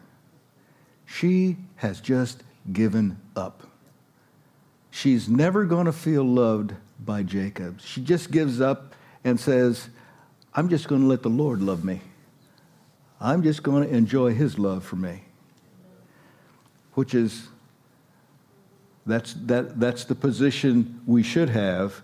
She 1.05 1.57
has 1.81 1.99
just 1.99 2.43
given 2.71 3.17
up. 3.35 3.63
She's 4.91 5.27
never 5.27 5.65
going 5.65 5.87
to 5.87 5.91
feel 5.91 6.23
loved 6.23 6.75
by 7.03 7.23
Jacob. 7.23 7.81
She 7.81 8.01
just 8.03 8.29
gives 8.29 8.61
up 8.61 8.93
and 9.23 9.39
says, 9.39 9.89
I'm 10.53 10.69
just 10.69 10.87
going 10.87 11.01
to 11.01 11.07
let 11.07 11.23
the 11.23 11.29
Lord 11.29 11.59
love 11.59 11.83
me. 11.83 12.01
I'm 13.19 13.41
just 13.41 13.63
going 13.63 13.83
to 13.83 13.95
enjoy 13.95 14.35
his 14.35 14.59
love 14.59 14.83
for 14.83 14.95
me. 14.95 15.23
Which 16.93 17.15
is, 17.15 17.47
that's, 19.07 19.33
that, 19.45 19.79
that's 19.79 20.03
the 20.03 20.13
position 20.13 21.01
we 21.07 21.23
should 21.23 21.49
have, 21.49 22.03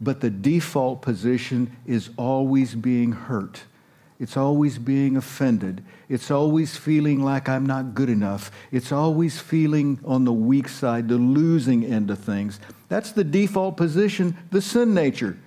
but 0.00 0.20
the 0.20 0.30
default 0.30 1.00
position 1.00 1.76
is 1.86 2.10
always 2.16 2.74
being 2.74 3.12
hurt 3.12 3.62
it's 4.18 4.36
always 4.36 4.78
being 4.78 5.16
offended. 5.16 5.84
It's 6.08 6.30
always 6.30 6.76
feeling 6.76 7.22
like 7.22 7.48
I'm 7.48 7.66
not 7.66 7.94
good 7.94 8.08
enough. 8.08 8.50
It's 8.72 8.90
always 8.90 9.38
feeling 9.38 10.00
on 10.04 10.24
the 10.24 10.32
weak 10.32 10.68
side, 10.68 11.08
the 11.08 11.16
losing 11.16 11.84
end 11.84 12.10
of 12.10 12.18
things. 12.18 12.58
That's 12.88 13.12
the 13.12 13.24
default 13.24 13.76
position, 13.76 14.36
the 14.50 14.62
sin 14.62 14.94
nature. 14.94 15.38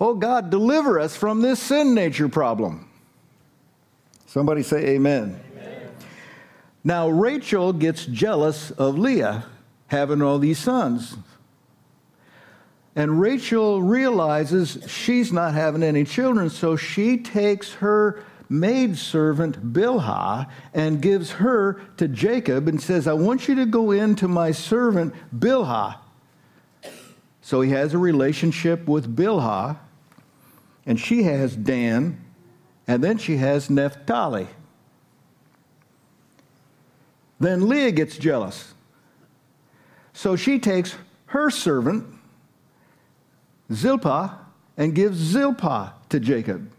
Oh, 0.00 0.14
God, 0.14 0.50
deliver 0.50 0.98
us 0.98 1.16
from 1.16 1.42
this 1.42 1.60
sin 1.60 1.94
nature 1.94 2.28
problem. 2.28 2.88
Somebody 4.26 4.64
say 4.64 4.94
amen. 4.94 5.38
amen. 5.52 5.90
Now, 6.82 7.08
Rachel 7.08 7.72
gets 7.72 8.06
jealous 8.06 8.72
of 8.72 8.98
Leah 8.98 9.44
having 9.86 10.20
all 10.20 10.40
these 10.40 10.58
sons. 10.58 11.16
And 12.94 13.20
Rachel 13.20 13.80
realizes 13.82 14.78
she's 14.86 15.32
not 15.32 15.54
having 15.54 15.82
any 15.82 16.04
children, 16.04 16.50
so 16.50 16.76
she 16.76 17.16
takes 17.16 17.74
her 17.74 18.22
maidservant 18.50 19.72
Bilhah 19.72 20.46
and 20.74 21.00
gives 21.00 21.30
her 21.32 21.80
to 21.96 22.06
Jacob 22.06 22.68
and 22.68 22.80
says, 22.80 23.06
I 23.06 23.14
want 23.14 23.48
you 23.48 23.54
to 23.54 23.64
go 23.64 23.92
in 23.92 24.14
to 24.16 24.28
my 24.28 24.50
servant 24.50 25.14
Bilhah. 25.34 25.96
So 27.40 27.62
he 27.62 27.70
has 27.70 27.94
a 27.94 27.98
relationship 27.98 28.86
with 28.86 29.16
Bilhah, 29.16 29.78
and 30.84 31.00
she 31.00 31.22
has 31.22 31.56
Dan, 31.56 32.22
and 32.86 33.02
then 33.02 33.16
she 33.16 33.38
has 33.38 33.70
Naphtali. 33.70 34.48
Then 37.40 37.68
Leah 37.68 37.92
gets 37.92 38.18
jealous. 38.18 38.74
So 40.12 40.36
she 40.36 40.58
takes 40.58 40.94
her 41.26 41.48
servant 41.48 42.06
Zilpah 43.74 44.38
and 44.76 44.94
gives 44.94 45.18
Zilpah 45.18 45.94
to 46.08 46.20
Jacob 46.20 46.70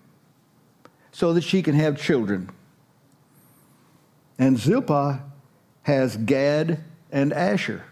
so 1.12 1.34
that 1.34 1.44
she 1.44 1.62
can 1.62 1.76
have 1.76 2.02
children. 2.02 2.50
And 4.40 4.58
Zilpah 4.58 5.22
has 5.84 6.18
Gad 6.18 6.84
and 7.12 7.32
Asher. 7.34 7.84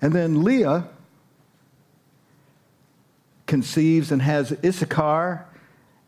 And 0.00 0.12
then 0.12 0.42
Leah 0.42 0.88
conceives 3.46 4.12
and 4.12 4.22
has 4.22 4.56
Issachar 4.64 5.46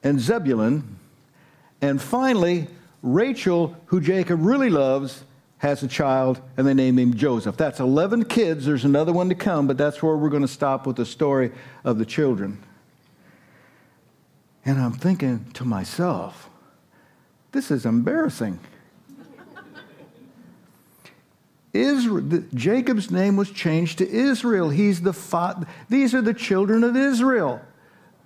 and 0.02 0.19
Zebulun. 0.19 0.99
And 1.83 2.00
finally, 2.00 2.69
Rachel, 3.02 3.76
who 3.87 4.00
Jacob 4.00 4.45
really 4.45 4.71
loves, 4.71 5.25
has 5.62 5.81
a 5.85 5.88
child, 5.88 6.40
and 6.57 6.66
they 6.66 6.75
name 6.75 6.99
him 6.99 7.14
Joseph. 7.14 7.57
That's 7.57 7.78
11 7.78 8.25
kids. 8.25 8.66
There's 8.66 8.85
another 8.85 9.12
one 9.12 9.28
to 9.28 9.37
come, 9.37 9.69
but 9.69 9.78
that's 9.78 10.02
where 10.02 10.16
we're 10.16 10.28
going 10.28 10.42
to 10.42 10.49
stop 10.49 10.88
with 10.88 10.97
the 10.97 11.07
story 11.07 11.52
of 11.85 11.99
the 11.99 12.04
children. 12.04 12.61
And 14.64 14.81
I'm 14.81 14.92
thinking 14.92 15.47
to 15.52 15.64
myself, 15.64 16.50
this 17.52 17.71
is 17.71 17.87
embarrassing. 17.87 18.59
Israel, 21.73 22.42
Jacob's 22.54 23.12
name 23.12 23.37
was 23.37 23.49
changed 23.49 23.99
to 23.99 24.11
Israel. 24.11 24.69
He's 24.69 25.00
the 25.00 25.12
fa- 25.12 25.64
these 25.88 26.12
are 26.12 26.21
the 26.21 26.35
children 26.35 26.83
of 26.83 26.97
Israel. 26.97 27.61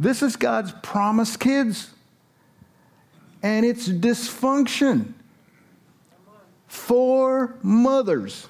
This 0.01 0.23
is 0.23 0.37
God's 0.37 0.73
promised 0.83 1.39
kids. 1.39 1.91
And 3.43 3.67
it's 3.67 3.89
dysfunction. 3.89 5.13
Four 6.77 7.57
mothers. 7.63 8.47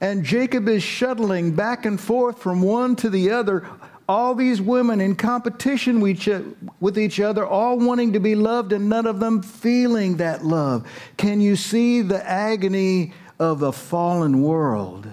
And 0.00 0.24
Jacob 0.24 0.66
is 0.66 0.82
shuttling 0.82 1.52
back 1.52 1.84
and 1.84 2.00
forth 2.00 2.38
from 2.38 2.62
one 2.62 2.96
to 2.96 3.10
the 3.10 3.30
other. 3.30 3.64
All 4.08 4.34
these 4.34 4.60
women 4.60 5.00
in 5.00 5.14
competition 5.14 6.00
with 6.00 6.98
each 6.98 7.20
other, 7.20 7.46
all 7.46 7.78
wanting 7.78 8.14
to 8.14 8.18
be 8.18 8.34
loved, 8.34 8.72
and 8.72 8.88
none 8.88 9.06
of 9.06 9.20
them 9.20 9.40
feeling 9.42 10.16
that 10.16 10.44
love. 10.44 10.84
Can 11.16 11.40
you 11.40 11.54
see 11.54 12.02
the 12.02 12.28
agony 12.28 13.12
of 13.38 13.62
a 13.62 13.70
fallen 13.70 14.42
world 14.42 15.06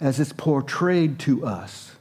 as 0.00 0.18
it's 0.18 0.32
portrayed 0.32 1.18
to 1.20 1.44
us? 1.44 1.96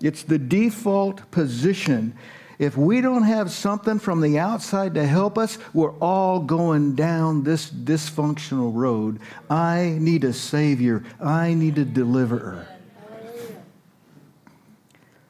It's 0.00 0.22
the 0.22 0.38
default 0.38 1.30
position 1.30 2.16
if 2.62 2.76
we 2.76 3.00
don't 3.00 3.24
have 3.24 3.50
something 3.50 3.98
from 3.98 4.20
the 4.20 4.38
outside 4.38 4.94
to 4.94 5.04
help 5.04 5.36
us, 5.36 5.58
we're 5.74 5.98
all 5.98 6.38
going 6.38 6.94
down 6.94 7.42
this 7.42 7.68
dysfunctional 7.68 8.70
road. 8.72 9.18
I 9.50 9.96
need 9.98 10.22
a 10.22 10.32
Savior, 10.32 11.02
I 11.20 11.54
need 11.54 11.76
a 11.78 11.84
deliverer. 11.84 12.68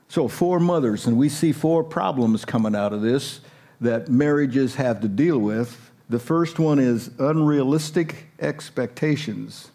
So, 0.08 0.28
four 0.28 0.60
mothers, 0.60 1.06
and 1.06 1.16
we 1.16 1.30
see 1.30 1.52
four 1.52 1.82
problems 1.82 2.44
coming 2.44 2.76
out 2.76 2.92
of 2.92 3.00
this 3.00 3.40
that 3.80 4.10
marriages 4.10 4.74
have 4.74 5.00
to 5.00 5.08
deal 5.08 5.38
with. 5.38 5.90
The 6.10 6.18
first 6.18 6.58
one 6.58 6.78
is 6.78 7.10
unrealistic 7.18 8.26
expectations. 8.40 9.70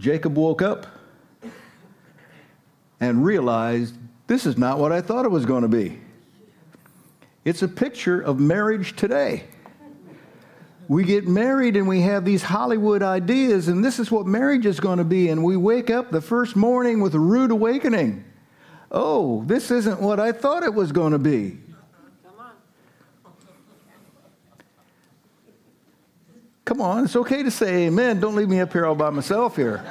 Jacob 0.00 0.36
woke 0.36 0.62
up 0.62 0.88
and 2.98 3.24
realized 3.24 3.94
this 4.26 4.46
is 4.46 4.58
not 4.58 4.78
what 4.78 4.92
I 4.92 5.00
thought 5.00 5.24
it 5.24 5.30
was 5.30 5.46
going 5.46 5.62
to 5.62 5.68
be. 5.68 5.98
It's 7.44 7.62
a 7.62 7.68
picture 7.68 8.20
of 8.20 8.40
marriage 8.40 8.96
today. 8.96 9.44
We 10.88 11.04
get 11.04 11.26
married 11.26 11.76
and 11.76 11.88
we 11.88 12.02
have 12.02 12.24
these 12.24 12.42
Hollywood 12.42 13.02
ideas, 13.02 13.68
and 13.68 13.84
this 13.84 13.98
is 13.98 14.10
what 14.10 14.26
marriage 14.26 14.66
is 14.66 14.78
going 14.78 14.98
to 14.98 15.04
be. 15.04 15.28
And 15.28 15.42
we 15.42 15.56
wake 15.56 15.90
up 15.90 16.10
the 16.10 16.20
first 16.20 16.56
morning 16.56 17.00
with 17.00 17.14
a 17.14 17.20
rude 17.20 17.50
awakening. 17.50 18.24
Oh, 18.90 19.42
this 19.46 19.70
isn't 19.70 20.00
what 20.00 20.20
I 20.20 20.32
thought 20.32 20.62
it 20.62 20.74
was 20.74 20.92
going 20.92 21.12
to 21.12 21.18
be. 21.18 21.58
Come 26.64 26.80
on, 26.80 27.04
it's 27.04 27.14
okay 27.14 27.44
to 27.44 27.50
say 27.50 27.86
amen. 27.86 28.18
Don't 28.18 28.34
leave 28.34 28.48
me 28.48 28.58
up 28.58 28.72
here 28.72 28.86
all 28.86 28.96
by 28.96 29.10
myself 29.10 29.54
here. 29.54 29.84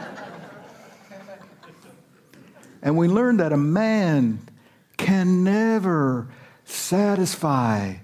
And 2.86 2.96
we 2.96 3.08
learn 3.08 3.38
that 3.38 3.52
a 3.52 3.58
man 3.58 4.48
can 4.96 5.44
never 5.44 6.28
satisfy 6.66 7.96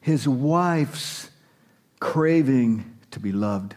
his 0.00 0.26
wife's 0.26 1.30
craving 2.00 2.96
to 3.10 3.20
be 3.20 3.30
loved. 3.30 3.76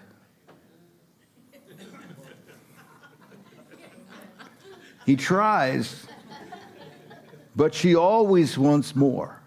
He 5.06 5.18
tries, 5.18 6.08
but 7.56 7.76
she 7.76 7.94
always 7.94 8.58
wants 8.58 8.96
more. 8.96 9.40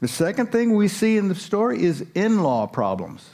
The 0.00 0.08
second 0.08 0.50
thing 0.50 0.74
we 0.74 0.88
see 0.88 1.18
in 1.18 1.28
the 1.28 1.34
story 1.34 1.82
is 1.82 2.04
in 2.14 2.42
law 2.42 2.66
problems. 2.66 3.28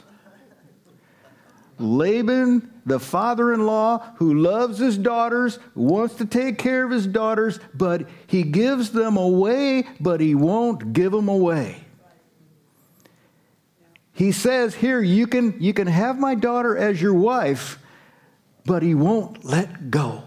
Laban 1.79 2.70
the 2.85 2.99
father 2.99 3.53
in 3.53 3.65
law 3.65 3.99
who 4.15 4.33
loves 4.33 4.79
his 4.79 4.97
daughters, 4.97 5.59
wants 5.75 6.15
to 6.15 6.25
take 6.25 6.57
care 6.57 6.83
of 6.83 6.91
his 6.91 7.07
daughters, 7.07 7.59
but 7.73 8.07
he 8.27 8.43
gives 8.43 8.91
them 8.91 9.17
away, 9.17 9.87
but 9.99 10.19
he 10.19 10.35
won't 10.35 10.93
give 10.93 11.11
them 11.11 11.29
away. 11.29 11.83
He 14.13 14.31
says, 14.31 14.75
Here, 14.75 15.01
you 15.01 15.27
can, 15.27 15.59
you 15.59 15.73
can 15.73 15.87
have 15.87 16.17
my 16.19 16.35
daughter 16.35 16.77
as 16.77 17.01
your 17.01 17.13
wife, 17.13 17.79
but 18.65 18.83
he 18.83 18.93
won't 18.95 19.43
let 19.45 19.89
go. 19.89 20.23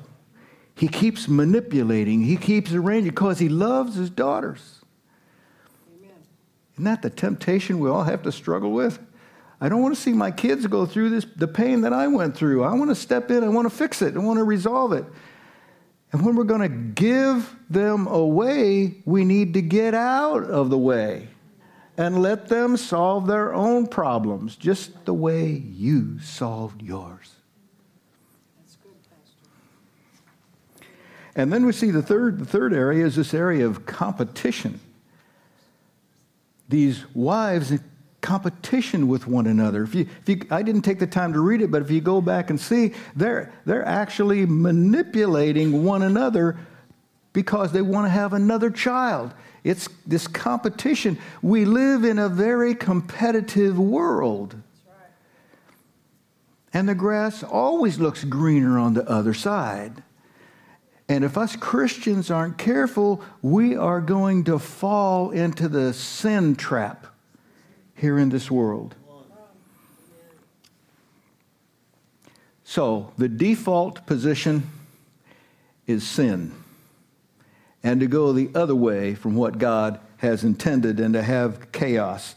He 0.77 0.89
keeps 0.89 1.29
manipulating, 1.29 2.23
he 2.23 2.37
keeps 2.37 2.73
arranging 2.73 3.11
because 3.11 3.39
he 3.39 3.49
loves 3.49 3.95
his 3.95 4.11
daughters. 4.11 4.81
Amen. 5.97 6.17
Isn't 6.75 6.85
that 6.85 7.03
the 7.03 7.11
temptation 7.11 7.79
we 7.79 7.89
all 7.89 8.05
have 8.05 8.23
to 8.23 8.33
struggle 8.33 8.73
with? 8.73 8.99
I 9.61 9.69
don't 9.69 9.81
want 9.81 9.95
to 9.95 10.01
see 10.01 10.13
my 10.13 10.31
kids 10.31 10.67
go 10.67 10.85
through 10.85 11.11
this, 11.11 11.27
the 11.37 11.49
pain 11.49 11.83
that 11.83 11.93
I 11.93 12.09
went 12.09 12.37
through. 12.37 12.65
I 12.65 12.75
want 12.75 12.91
to 12.91 12.95
step 12.95 13.31
in, 13.31 13.45
I 13.45 13.49
want 13.49 13.71
to 13.71 13.75
fix 13.75 14.03
it, 14.03 14.17
I 14.17 14.19
want 14.19 14.39
to 14.39 14.45
resolve 14.45 14.93
it. 14.93 15.05
And 16.13 16.25
when 16.25 16.37
we're 16.37 16.45
going 16.45 16.61
to 16.61 16.69
give 16.69 17.57
them 17.69 18.07
away, 18.07 19.03
we 19.05 19.25
need 19.25 19.55
to 19.55 19.63
get 19.63 19.95
out 19.95 20.45
of 20.45 20.71
the 20.71 20.79
way 20.79 21.29
and 21.97 22.23
let 22.23 22.49
them 22.49 22.77
solve 22.77 23.27
their 23.27 23.55
own 23.55 23.87
problems 23.87 24.57
just 24.57 25.05
the 25.05 25.15
way 25.15 25.51
you 25.51 26.19
solved 26.21 26.83
yours. 26.83 27.33
And 31.37 31.53
then 31.53 31.67
we 31.67 31.73
see 31.73 31.91
the 31.91 32.03
third, 32.03 32.39
the 32.39 32.45
third 32.45 32.73
area 32.73 33.05
is 33.05 33.17
this 33.17 33.35
area 33.35 33.67
of 33.67 33.87
competition. 33.87 34.81
These 36.69 37.05
wives 37.13 37.73
competition 38.25 39.07
with 39.07 39.27
one 39.27 39.47
another. 39.47 39.83
If 39.83 39.95
you, 39.95 40.09
if 40.23 40.29
you, 40.29 40.41
I 40.51 40.63
didn't 40.63 40.81
take 40.81 40.99
the 40.99 41.07
time 41.07 41.35
to 41.35 41.41
read 41.41 41.61
it, 41.61 41.71
but 41.71 41.83
if 41.83 41.91
you 41.91 42.01
go 42.01 42.23
back 42.23 42.49
and 42.49 42.59
see, 42.59 42.95
they're, 43.15 43.53
they're 43.67 43.85
actually 43.85 44.47
manipulating 44.47 45.85
one 45.85 46.03
another 46.03 46.57
because 47.35 47.73
they 47.73 47.83
want 47.83 48.07
to 48.07 48.11
have 48.11 48.33
another 48.33 48.71
child. 48.71 49.35
It's 49.63 49.91
this 50.07 50.27
competition. 50.27 51.19
We 51.43 51.67
live 51.67 52.05
in 52.05 52.19
a 52.19 52.31
very 52.31 52.75
competitive 52.75 53.79
world. 53.79 54.57
And 56.73 56.89
the 56.89 56.95
grass 56.95 57.43
always 57.43 57.99
looks 57.99 58.25
greener 58.25 58.79
on 58.79 58.95
the 58.95 59.09
other 59.09 59.35
side. 59.35 60.03
And 61.11 61.25
if 61.25 61.37
us 61.37 61.57
Christians 61.57 62.31
aren't 62.31 62.57
careful, 62.57 63.23
we 63.43 63.77
are 63.77 64.01
going 64.01 64.45
to 64.45 64.59
fall 64.59 65.31
into 65.31 65.69
the 65.69 65.93
sin 65.93 66.57
trap 66.57 67.14
here 67.95 68.19
in 68.19 68.29
this 68.29 68.51
world. 68.51 68.95
So, 72.65 73.13
the 73.19 73.29
default 73.29 74.07
position 74.07 74.71
is 75.87 76.07
sin. 76.07 76.53
And 77.83 78.01
to 78.01 78.07
go 78.07 78.33
the 78.33 78.51
other 78.55 78.75
way 78.75 79.15
from 79.15 79.37
what 79.37 79.59
God 79.59 80.01
has 80.17 80.43
intended 80.43 80.99
and 80.99 81.15
to 81.15 81.23
have 81.23 81.71
chaos. 81.73 82.35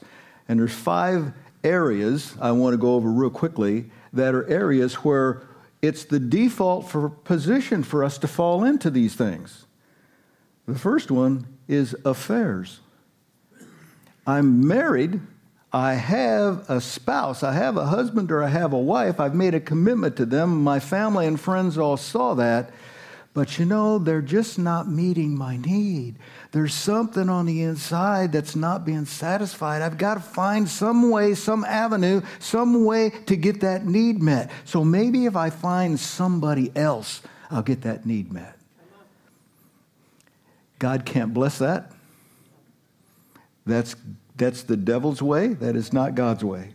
And 0.47 0.59
there's 0.59 0.73
five 0.73 1.31
areas 1.63 2.35
I 2.39 2.51
want 2.51 2.73
to 2.73 2.77
go 2.77 2.95
over 2.95 3.09
real 3.09 3.29
quickly 3.29 3.89
that 4.13 4.35
are 4.35 4.47
areas 4.47 4.95
where 4.95 5.43
it's 5.81 6.03
the 6.03 6.19
default 6.19 6.89
for 6.89 7.09
position 7.09 7.83
for 7.83 8.03
us 8.03 8.17
to 8.19 8.27
fall 8.27 8.63
into 8.63 8.89
these 8.89 9.15
things. 9.15 9.65
The 10.67 10.77
first 10.77 11.09
one 11.09 11.47
is 11.67 11.95
affairs. 12.03 12.81
I'm 14.25 14.67
married 14.67 15.21
I 15.77 15.93
have 15.93 16.67
a 16.69 16.81
spouse, 16.81 17.43
I 17.43 17.53
have 17.53 17.77
a 17.77 17.85
husband, 17.85 18.31
or 18.31 18.43
I 18.43 18.47
have 18.47 18.73
a 18.73 18.79
wife. 18.79 19.19
I've 19.19 19.35
made 19.35 19.53
a 19.53 19.59
commitment 19.59 20.15
to 20.17 20.25
them. 20.25 20.63
My 20.63 20.79
family 20.79 21.27
and 21.27 21.39
friends 21.39 21.77
all 21.77 21.97
saw 21.97 22.33
that. 22.33 22.71
But 23.35 23.59
you 23.59 23.65
know, 23.65 23.99
they're 23.99 24.23
just 24.23 24.57
not 24.57 24.89
meeting 24.89 25.37
my 25.37 25.57
need. 25.57 26.15
There's 26.51 26.73
something 26.73 27.29
on 27.29 27.45
the 27.45 27.61
inside 27.61 28.31
that's 28.31 28.55
not 28.55 28.85
being 28.85 29.05
satisfied. 29.05 29.83
I've 29.83 29.99
got 29.99 30.15
to 30.15 30.19
find 30.19 30.67
some 30.67 31.11
way, 31.11 31.35
some 31.35 31.63
avenue, 31.63 32.21
some 32.39 32.83
way 32.83 33.11
to 33.27 33.35
get 33.35 33.61
that 33.61 33.85
need 33.85 34.19
met. 34.19 34.49
So 34.65 34.83
maybe 34.83 35.27
if 35.27 35.35
I 35.35 35.51
find 35.51 35.99
somebody 35.99 36.71
else, 36.75 37.21
I'll 37.51 37.61
get 37.61 37.83
that 37.83 38.03
need 38.03 38.33
met. 38.33 38.57
God 40.79 41.05
can't 41.05 41.35
bless 41.35 41.59
that. 41.59 41.91
That's 43.67 43.95
that's 44.37 44.63
the 44.63 44.77
devil's 44.77 45.21
way. 45.21 45.49
That 45.49 45.75
is 45.75 45.91
not 45.91 46.15
God's 46.15 46.43
way. 46.43 46.69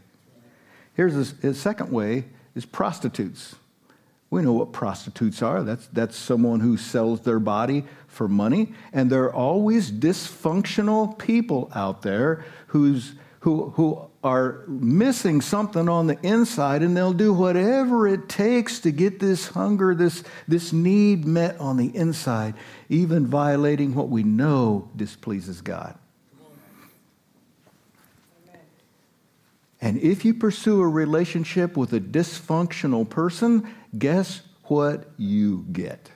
Here's 0.94 1.14
his, 1.14 1.60
second 1.60 1.90
way 1.90 2.24
is 2.54 2.66
prostitutes. 2.66 3.56
We 4.30 4.42
know 4.42 4.52
what 4.52 4.72
prostitutes 4.72 5.42
are. 5.42 5.62
That's, 5.62 5.86
that's 5.88 6.16
someone 6.16 6.60
who 6.60 6.76
sells 6.76 7.20
their 7.20 7.38
body 7.38 7.84
for 8.08 8.28
money. 8.28 8.72
And 8.92 9.10
there 9.10 9.24
are 9.24 9.34
always 9.34 9.90
dysfunctional 9.90 11.18
people 11.18 11.70
out 11.74 12.02
there 12.02 12.44
who's, 12.68 13.12
who, 13.40 13.70
who 13.70 14.08
are 14.24 14.64
missing 14.68 15.40
something 15.40 15.88
on 15.88 16.06
the 16.06 16.18
inside, 16.22 16.82
and 16.82 16.96
they'll 16.96 17.12
do 17.12 17.32
whatever 17.32 18.06
it 18.06 18.28
takes 18.28 18.78
to 18.80 18.90
get 18.90 19.18
this 19.18 19.48
hunger, 19.48 19.94
this, 19.94 20.22
this 20.46 20.72
need 20.72 21.24
met 21.24 21.58
on 21.58 21.76
the 21.76 21.94
inside, 21.96 22.54
even 22.88 23.26
violating 23.26 23.94
what 23.94 24.08
we 24.08 24.22
know 24.22 24.88
displeases 24.96 25.60
God. 25.60 25.98
And 29.82 29.98
if 29.98 30.24
you 30.24 30.32
pursue 30.32 30.80
a 30.80 30.88
relationship 30.88 31.76
with 31.76 31.92
a 31.92 31.98
dysfunctional 31.98 33.06
person, 33.06 33.74
guess 33.98 34.42
what 34.66 35.10
you 35.18 35.66
get? 35.72 36.08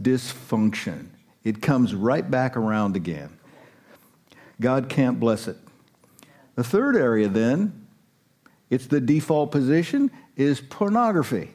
Dysfunction. 0.00 1.10
It 1.44 1.60
comes 1.60 1.94
right 1.94 2.28
back 2.28 2.56
around 2.56 2.96
again. 2.96 3.38
God 4.58 4.88
can't 4.88 5.20
bless 5.20 5.48
it. 5.48 5.58
The 6.54 6.64
third 6.64 6.96
area, 6.96 7.28
then, 7.28 7.86
it's 8.70 8.86
the 8.86 9.00
default 9.02 9.50
position, 9.50 10.10
is 10.34 10.62
pornography. 10.62 11.50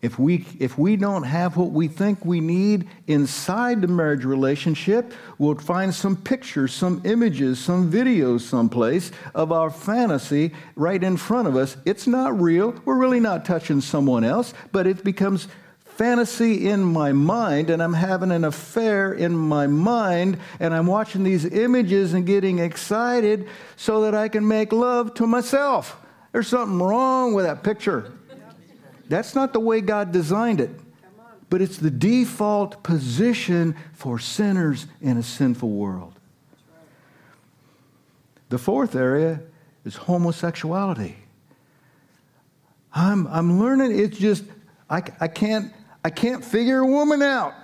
If 0.00 0.16
we, 0.16 0.46
if 0.60 0.78
we 0.78 0.94
don't 0.94 1.24
have 1.24 1.56
what 1.56 1.72
we 1.72 1.88
think 1.88 2.24
we 2.24 2.40
need 2.40 2.88
inside 3.08 3.82
the 3.82 3.88
marriage 3.88 4.24
relationship, 4.24 5.12
we'll 5.38 5.56
find 5.56 5.92
some 5.92 6.14
pictures, 6.14 6.72
some 6.72 7.02
images, 7.04 7.58
some 7.58 7.90
videos 7.90 8.42
someplace 8.42 9.10
of 9.34 9.50
our 9.50 9.70
fantasy 9.70 10.52
right 10.76 11.02
in 11.02 11.16
front 11.16 11.48
of 11.48 11.56
us. 11.56 11.76
It's 11.84 12.06
not 12.06 12.40
real. 12.40 12.80
We're 12.84 12.96
really 12.96 13.18
not 13.18 13.44
touching 13.44 13.80
someone 13.80 14.22
else, 14.22 14.54
but 14.70 14.86
it 14.86 15.02
becomes 15.02 15.48
fantasy 15.80 16.68
in 16.68 16.84
my 16.84 17.10
mind, 17.10 17.68
and 17.68 17.82
I'm 17.82 17.92
having 17.92 18.30
an 18.30 18.44
affair 18.44 19.12
in 19.12 19.36
my 19.36 19.66
mind, 19.66 20.38
and 20.60 20.72
I'm 20.72 20.86
watching 20.86 21.24
these 21.24 21.44
images 21.44 22.14
and 22.14 22.24
getting 22.24 22.60
excited 22.60 23.48
so 23.74 24.02
that 24.02 24.14
I 24.14 24.28
can 24.28 24.46
make 24.46 24.72
love 24.72 25.14
to 25.14 25.26
myself. 25.26 25.96
There's 26.30 26.46
something 26.46 26.78
wrong 26.78 27.34
with 27.34 27.46
that 27.46 27.64
picture. 27.64 28.12
That's 29.08 29.34
not 29.34 29.52
the 29.52 29.60
way 29.60 29.80
God 29.80 30.12
designed 30.12 30.60
it. 30.60 30.70
But 31.50 31.62
it's 31.62 31.78
the 31.78 31.90
default 31.90 32.82
position 32.82 33.74
for 33.94 34.18
sinners 34.18 34.86
in 35.00 35.16
a 35.16 35.22
sinful 35.22 35.70
world. 35.70 36.12
The 38.50 38.58
fourth 38.58 38.94
area 38.94 39.40
is 39.84 39.96
homosexuality. 39.96 41.16
I'm, 42.92 43.26
I'm 43.28 43.60
learning, 43.60 43.98
it's 43.98 44.18
just, 44.18 44.44
I, 44.88 45.02
I, 45.20 45.28
can't, 45.28 45.72
I 46.04 46.10
can't 46.10 46.44
figure 46.44 46.78
a 46.78 46.86
woman 46.86 47.22
out. 47.22 47.54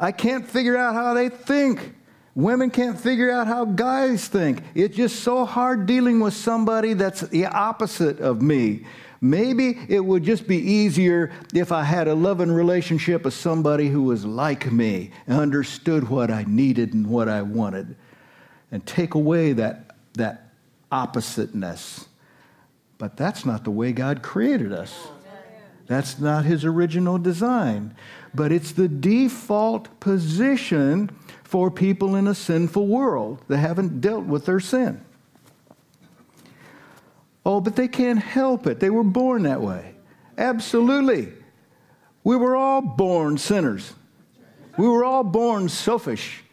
I 0.00 0.12
can't 0.12 0.48
figure 0.48 0.76
out 0.76 0.94
how 0.94 1.14
they 1.14 1.28
think. 1.28 1.94
Women 2.34 2.70
can't 2.70 2.98
figure 2.98 3.30
out 3.30 3.46
how 3.48 3.64
guys 3.64 4.28
think. 4.28 4.62
It's 4.74 4.96
just 4.96 5.20
so 5.20 5.44
hard 5.44 5.86
dealing 5.86 6.20
with 6.20 6.34
somebody 6.34 6.92
that's 6.92 7.22
the 7.22 7.46
opposite 7.46 8.20
of 8.20 8.40
me. 8.40 8.84
Maybe 9.20 9.76
it 9.88 10.00
would 10.00 10.22
just 10.22 10.46
be 10.46 10.58
easier 10.58 11.32
if 11.52 11.72
I 11.72 11.82
had 11.82 12.06
a 12.06 12.14
loving 12.14 12.52
relationship 12.52 13.24
with 13.24 13.34
somebody 13.34 13.88
who 13.88 14.04
was 14.04 14.24
like 14.24 14.70
me 14.70 15.10
and 15.26 15.40
understood 15.40 16.08
what 16.08 16.30
I 16.30 16.44
needed 16.46 16.94
and 16.94 17.06
what 17.08 17.28
I 17.28 17.42
wanted. 17.42 17.96
And 18.70 18.84
take 18.86 19.14
away 19.14 19.54
that, 19.54 19.96
that 20.14 20.52
oppositeness. 20.92 22.06
But 22.98 23.16
that's 23.16 23.44
not 23.44 23.64
the 23.64 23.70
way 23.70 23.92
God 23.92 24.22
created 24.22 24.72
us. 24.72 25.08
That's 25.86 26.18
not 26.18 26.44
his 26.44 26.64
original 26.64 27.18
design. 27.18 27.96
But 28.34 28.52
it's 28.52 28.72
the 28.72 28.88
default 28.88 29.98
position 30.00 31.10
for 31.42 31.70
people 31.70 32.14
in 32.14 32.28
a 32.28 32.34
sinful 32.34 32.86
world 32.86 33.42
that 33.48 33.56
haven't 33.56 34.00
dealt 34.00 34.26
with 34.26 34.44
their 34.44 34.60
sin. 34.60 35.02
Oh, 37.44 37.60
but 37.60 37.76
they 37.76 37.88
can't 37.88 38.18
help 38.18 38.66
it. 38.66 38.80
They 38.80 38.90
were 38.90 39.04
born 39.04 39.44
that 39.44 39.60
way. 39.60 39.94
Absolutely. 40.36 41.32
We 42.24 42.36
were 42.36 42.56
all 42.56 42.82
born 42.82 43.38
sinners. 43.38 43.94
We 44.76 44.86
were 44.86 45.04
all 45.04 45.24
born 45.24 45.68
selfish. 45.68 46.44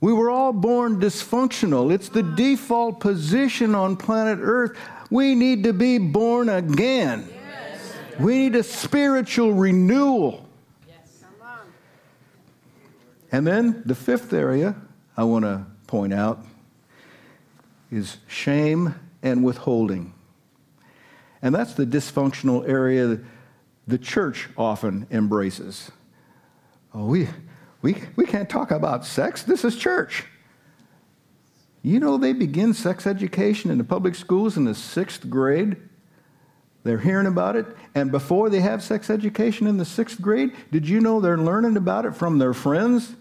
We 0.00 0.12
were 0.12 0.30
all 0.30 0.52
born 0.52 1.00
dysfunctional. 1.00 1.92
It's 1.92 2.08
the 2.08 2.22
default 2.22 3.00
position 3.00 3.74
on 3.74 3.96
planet 3.96 4.38
Earth. 4.40 4.78
We 5.10 5.34
need 5.34 5.64
to 5.64 5.72
be 5.72 5.98
born 5.98 6.48
again. 6.48 7.28
Yes. 7.28 7.92
We 8.18 8.38
need 8.38 8.56
a 8.56 8.62
spiritual 8.62 9.52
renewal. 9.52 10.48
Yes. 10.86 11.24
And 13.32 13.46
then 13.46 13.82
the 13.84 13.94
fifth 13.94 14.32
area 14.32 14.76
I 15.16 15.24
want 15.24 15.44
to 15.44 15.66
point 15.86 16.12
out 16.12 16.44
is 17.90 18.18
shame 18.26 18.94
and 19.22 19.44
withholding. 19.44 20.12
And 21.46 21.54
that's 21.54 21.74
the 21.74 21.86
dysfunctional 21.86 22.68
area 22.68 23.20
the 23.86 23.98
church 23.98 24.48
often 24.56 25.06
embraces. 25.12 25.92
Oh, 26.92 27.06
we, 27.06 27.28
we, 27.82 28.02
we 28.16 28.26
can't 28.26 28.50
talk 28.50 28.72
about 28.72 29.06
sex. 29.06 29.44
This 29.44 29.64
is 29.64 29.76
church. 29.76 30.24
You 31.82 32.00
know, 32.00 32.18
they 32.18 32.32
begin 32.32 32.74
sex 32.74 33.06
education 33.06 33.70
in 33.70 33.78
the 33.78 33.84
public 33.84 34.16
schools 34.16 34.56
in 34.56 34.64
the 34.64 34.74
sixth 34.74 35.30
grade. 35.30 35.76
They're 36.82 36.98
hearing 36.98 37.28
about 37.28 37.54
it. 37.54 37.66
And 37.94 38.10
before 38.10 38.50
they 38.50 38.58
have 38.58 38.82
sex 38.82 39.08
education 39.08 39.68
in 39.68 39.76
the 39.76 39.84
sixth 39.84 40.20
grade, 40.20 40.50
did 40.72 40.88
you 40.88 41.00
know 41.00 41.20
they're 41.20 41.38
learning 41.38 41.76
about 41.76 42.06
it 42.06 42.16
from 42.16 42.38
their 42.38 42.54
friends, 42.54 43.14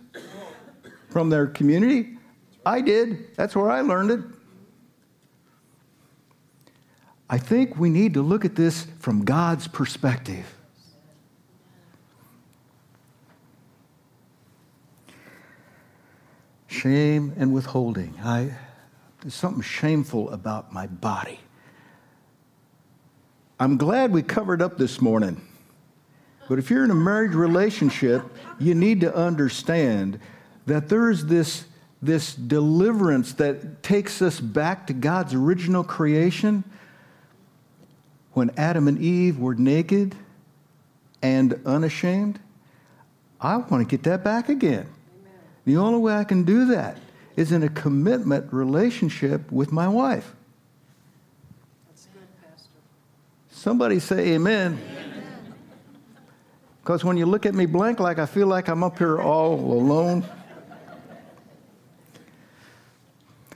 from 1.11 1.29
their 1.29 1.45
community? 1.45 2.17
I 2.65 2.81
did. 2.81 3.35
That's 3.35 3.55
where 3.55 3.69
I 3.69 3.81
learned 3.81 4.09
it. 4.09 4.21
I 7.29 7.37
think 7.37 7.77
we 7.77 7.89
need 7.89 8.13
to 8.13 8.21
look 8.21 8.45
at 8.45 8.55
this 8.55 8.87
from 8.99 9.25
God's 9.25 9.67
perspective. 9.67 10.45
Shame 16.67 17.33
and 17.37 17.53
withholding. 17.53 18.13
I, 18.23 18.51
there's 19.21 19.33
something 19.33 19.63
shameful 19.63 20.29
about 20.29 20.71
my 20.71 20.85
body. 20.85 21.39
I'm 23.59 23.77
glad 23.77 24.11
we 24.11 24.21
covered 24.21 24.61
up 24.61 24.77
this 24.77 25.01
morning. 25.01 25.41
But 26.47 26.59
if 26.59 26.69
you're 26.69 26.83
in 26.83 26.91
a 26.91 26.95
marriage 26.95 27.33
relationship, 27.33 28.23
you 28.59 28.75
need 28.75 29.01
to 29.01 29.15
understand 29.15 30.19
that 30.67 30.89
there's 30.89 31.25
this, 31.25 31.65
this 32.01 32.35
deliverance 32.35 33.33
that 33.33 33.81
takes 33.81 34.21
us 34.21 34.39
back 34.39 34.85
to 34.87 34.93
God's 34.93 35.33
original 35.33 35.83
creation 35.83 36.63
when 38.35 38.51
Adam 38.57 38.87
and 38.89 38.99
Eve 38.99 39.39
were 39.39 39.55
naked 39.55 40.13
and 41.21 41.59
unashamed, 41.65 42.37
I 43.39 43.55
want 43.57 43.81
to 43.81 43.85
get 43.85 44.03
that 44.03 44.25
back 44.25 44.49
again. 44.49 44.87
Amen. 45.21 45.33
The 45.63 45.77
only 45.77 45.99
way 45.99 46.15
I 46.15 46.25
can 46.25 46.43
do 46.43 46.65
that 46.65 46.97
is 47.37 47.53
in 47.53 47.63
a 47.63 47.69
commitment 47.69 48.51
relationship 48.51 49.49
with 49.53 49.71
my 49.71 49.87
wife. 49.87 50.33
That's 51.87 52.07
good, 52.07 52.27
Pastor. 52.43 52.69
Somebody 53.51 53.99
say 53.99 54.33
amen. 54.33 54.81
Because 56.81 57.05
when 57.05 57.15
you 57.15 57.25
look 57.25 57.45
at 57.45 57.55
me 57.55 57.65
blank, 57.65 58.01
like 58.01 58.19
I 58.19 58.25
feel 58.25 58.47
like 58.47 58.67
I'm 58.67 58.83
up 58.83 58.97
here 58.97 59.17
all 59.17 59.53
alone. 59.53 60.25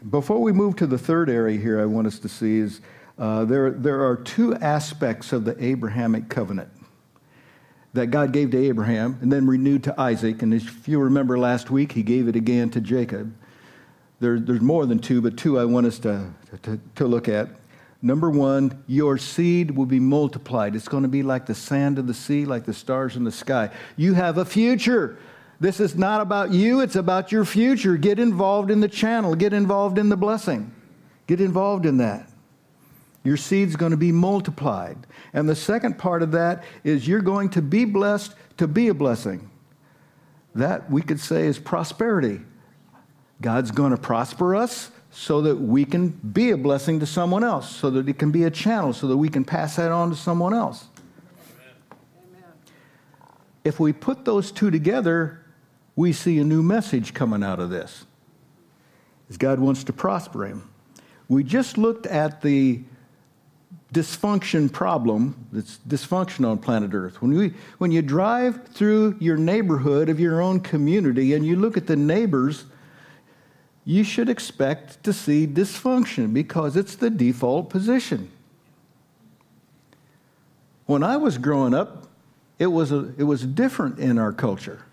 Before 0.09 0.41
we 0.41 0.53
move 0.53 0.77
to 0.77 0.87
the 0.87 0.97
third 0.97 1.29
area 1.29 1.59
here, 1.59 1.81
I 1.81 1.85
want 1.85 2.07
us 2.07 2.17
to 2.19 2.29
see 2.29 2.59
is 2.59 2.79
uh, 3.19 3.43
there, 3.43 3.71
there 3.71 4.05
are 4.05 4.15
two 4.15 4.55
aspects 4.55 5.33
of 5.33 5.43
the 5.43 5.61
Abrahamic 5.63 6.29
covenant 6.29 6.69
that 7.93 8.07
God 8.07 8.31
gave 8.31 8.51
to 8.51 8.57
Abraham 8.57 9.17
and 9.21 9.31
then 9.31 9.45
renewed 9.45 9.83
to 9.83 9.99
Isaac. 9.99 10.41
And 10.41 10.53
if 10.53 10.87
you 10.87 10.99
remember 10.99 11.37
last 11.37 11.69
week, 11.69 11.91
he 11.91 12.01
gave 12.01 12.27
it 12.29 12.35
again 12.35 12.69
to 12.71 12.81
Jacob. 12.81 13.35
There, 14.21 14.39
there's 14.39 14.61
more 14.61 14.85
than 14.85 14.99
two, 14.99 15.21
but 15.21 15.37
two 15.37 15.59
I 15.59 15.65
want 15.65 15.85
us 15.85 15.99
to, 15.99 16.31
to, 16.63 16.79
to 16.95 17.07
look 17.07 17.27
at. 17.27 17.49
Number 18.01 18.29
one, 18.29 18.81
your 18.87 19.17
seed 19.17 19.71
will 19.71 19.85
be 19.85 19.99
multiplied. 19.99 20.75
It's 20.75 20.87
going 20.87 21.03
to 21.03 21.09
be 21.09 21.23
like 21.23 21.45
the 21.45 21.55
sand 21.55 21.99
of 21.99 22.07
the 22.07 22.13
sea, 22.13 22.45
like 22.45 22.63
the 22.63 22.73
stars 22.73 23.17
in 23.17 23.25
the 23.25 23.31
sky. 23.31 23.71
You 23.97 24.13
have 24.13 24.37
a 24.37 24.45
future. 24.45 25.17
This 25.59 25.81
is 25.81 25.95
not 25.97 26.21
about 26.21 26.51
you, 26.51 26.79
it's 26.79 26.95
about 26.95 27.33
your 27.33 27.43
future. 27.43 27.97
Get 27.97 28.17
involved 28.17 28.71
in 28.71 28.79
the 28.79 28.87
channel, 28.87 29.35
get 29.35 29.51
involved 29.51 29.97
in 29.97 30.07
the 30.07 30.15
blessing, 30.15 30.73
get 31.27 31.41
involved 31.41 31.85
in 31.85 31.97
that. 31.97 32.28
Your 33.23 33.37
seed's 33.37 33.75
going 33.75 33.91
to 33.91 33.97
be 33.97 34.11
multiplied. 34.11 35.05
And 35.33 35.47
the 35.47 35.55
second 35.55 35.97
part 35.97 36.23
of 36.23 36.31
that 36.31 36.63
is 36.83 37.07
you're 37.07 37.21
going 37.21 37.49
to 37.49 37.61
be 37.61 37.85
blessed 37.85 38.33
to 38.57 38.67
be 38.67 38.87
a 38.87 38.93
blessing. 38.93 39.49
That 40.55 40.89
we 40.89 41.01
could 41.01 41.19
say 41.19 41.45
is 41.45 41.59
prosperity. 41.59 42.41
God's 43.41 43.71
going 43.71 43.91
to 43.91 43.97
prosper 43.97 44.55
us 44.55 44.91
so 45.11 45.41
that 45.41 45.55
we 45.55 45.85
can 45.85 46.09
be 46.09 46.51
a 46.51 46.57
blessing 46.57 46.99
to 46.99 47.05
someone 47.05 47.43
else, 47.43 47.69
so 47.75 47.89
that 47.89 48.07
it 48.07 48.19
can 48.19 48.31
be 48.31 48.43
a 48.43 48.51
channel, 48.51 48.93
so 48.93 49.07
that 49.07 49.17
we 49.17 49.29
can 49.29 49.43
pass 49.43 49.75
that 49.77 49.91
on 49.91 50.09
to 50.09 50.15
someone 50.15 50.53
else. 50.53 50.87
Amen. 52.17 52.43
if 53.63 53.79
we 53.79 53.91
put 53.91 54.25
those 54.25 54.51
two 54.51 54.69
together, 54.69 55.45
we 55.95 56.13
see 56.13 56.37
a 56.39 56.43
new 56.43 56.61
message 56.61 57.13
coming 57.13 57.43
out 57.43 57.59
of 57.59 57.69
this. 57.69 58.05
God 59.37 59.59
wants 59.59 59.83
to 59.85 59.93
prosper 59.93 60.45
him. 60.45 60.69
We 61.27 61.43
just 61.43 61.77
looked 61.77 62.07
at 62.07 62.41
the 62.41 62.81
dysfunction 63.93 64.71
problem 64.71 65.47
that's 65.51 65.79
dysfunctional 65.87 66.51
on 66.51 66.57
planet 66.59 66.93
Earth. 66.93 67.21
When, 67.21 67.35
we, 67.35 67.53
when 67.79 67.91
you 67.91 68.01
drive 68.01 68.67
through 68.67 69.17
your 69.19 69.37
neighborhood 69.37 70.09
of 70.09 70.19
your 70.19 70.41
own 70.41 70.59
community 70.59 71.33
and 71.33 71.45
you 71.45 71.55
look 71.55 71.75
at 71.75 71.87
the 71.87 71.95
neighbors, 71.95 72.65
you 73.85 74.03
should 74.03 74.29
expect 74.29 75.03
to 75.03 75.11
see 75.11 75.47
dysfunction 75.47 76.33
because 76.33 76.75
it's 76.75 76.95
the 76.95 77.09
default 77.09 77.69
position. 77.69 78.29
When 80.85 81.03
I 81.03 81.17
was 81.17 81.37
growing 81.37 81.73
up, 81.73 82.07
it 82.59 82.67
was, 82.67 82.91
a, 82.91 83.13
it 83.17 83.23
was 83.23 83.45
different 83.45 83.99
in 83.99 84.19
our 84.19 84.33
culture. 84.33 84.83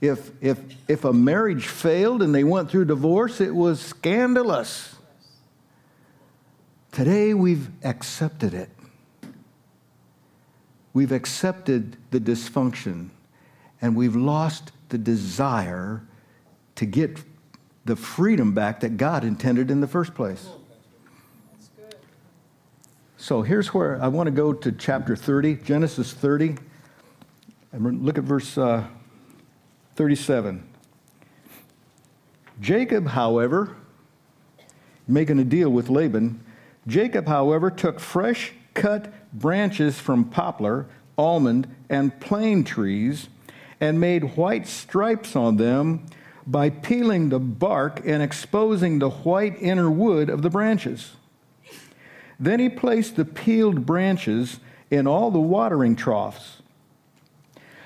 If, 0.00 0.30
if, 0.42 0.58
if 0.88 1.04
a 1.04 1.12
marriage 1.12 1.66
failed 1.66 2.22
and 2.22 2.34
they 2.34 2.44
went 2.44 2.70
through 2.70 2.86
divorce, 2.86 3.40
it 3.40 3.54
was 3.54 3.80
scandalous. 3.80 4.96
Today, 6.92 7.34
we've 7.34 7.70
accepted 7.84 8.52
it. 8.52 8.68
We've 10.92 11.12
accepted 11.12 11.96
the 12.10 12.18
dysfunction, 12.18 13.10
and 13.80 13.94
we've 13.94 14.16
lost 14.16 14.72
the 14.88 14.98
desire 14.98 16.02
to 16.74 16.86
get 16.86 17.22
the 17.84 17.94
freedom 17.94 18.54
back 18.54 18.80
that 18.80 18.96
God 18.96 19.22
intended 19.22 19.70
in 19.70 19.80
the 19.80 19.86
first 19.86 20.14
place. 20.14 20.48
So 23.16 23.42
here's 23.42 23.72
where 23.72 24.02
I 24.02 24.08
want 24.08 24.26
to 24.26 24.32
go 24.32 24.52
to 24.52 24.72
chapter 24.72 25.14
30, 25.14 25.56
Genesis 25.56 26.12
30, 26.12 26.56
and 27.72 28.02
look 28.02 28.18
at 28.18 28.24
verse 28.24 28.58
uh, 28.58 28.84
37. 29.94 30.66
Jacob, 32.60 33.06
however, 33.06 33.76
making 35.06 35.38
a 35.38 35.44
deal 35.44 35.70
with 35.70 35.88
Laban, 35.88 36.42
Jacob, 36.90 37.28
however, 37.28 37.70
took 37.70 38.00
fresh 38.00 38.52
cut 38.74 39.12
branches 39.32 40.00
from 40.00 40.24
poplar, 40.24 40.86
almond, 41.16 41.72
and 41.88 42.18
plane 42.20 42.64
trees 42.64 43.28
and 43.80 44.00
made 44.00 44.36
white 44.36 44.66
stripes 44.66 45.36
on 45.36 45.56
them 45.56 46.04
by 46.46 46.68
peeling 46.68 47.28
the 47.28 47.38
bark 47.38 48.00
and 48.04 48.22
exposing 48.22 48.98
the 48.98 49.08
white 49.08 49.56
inner 49.60 49.88
wood 49.88 50.28
of 50.28 50.42
the 50.42 50.50
branches. 50.50 51.12
Then 52.40 52.58
he 52.58 52.68
placed 52.68 53.14
the 53.14 53.24
peeled 53.24 53.86
branches 53.86 54.58
in 54.90 55.06
all 55.06 55.30
the 55.30 55.38
watering 55.38 55.94
troughs 55.94 56.60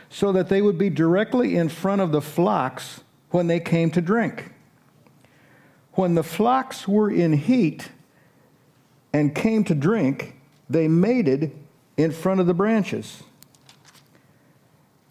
so 0.09 0.33
that 0.33 0.49
they 0.49 0.63
would 0.63 0.79
be 0.79 0.89
directly 0.89 1.57
in 1.57 1.69
front 1.69 2.01
of 2.01 2.11
the 2.11 2.23
flocks 2.23 3.03
when 3.31 3.49
they 3.49 3.61
came 3.61 3.91
to 3.91 4.01
drink. 4.01 4.53
When 5.93 6.15
the 6.15 6.23
flocks 6.23 6.89
were 6.89 7.11
in 7.11 7.35
heat 7.35 7.91
and 9.15 9.35
came 9.35 9.63
to 9.65 9.75
drink, 9.75 10.35
they 10.69 10.89
mated 10.89 11.53
in 11.97 12.11
front 12.11 12.41
of 12.41 12.47
the 12.47 12.53
branches. 12.53 13.23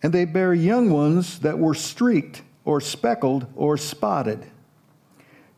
And 0.03 0.13
they 0.13 0.25
bare 0.25 0.53
young 0.53 0.91
ones 0.91 1.39
that 1.39 1.57
were 1.57 1.73
streaked 1.73 2.41
or 2.65 2.81
speckled 2.81 3.47
or 3.55 3.77
spotted. 3.77 4.45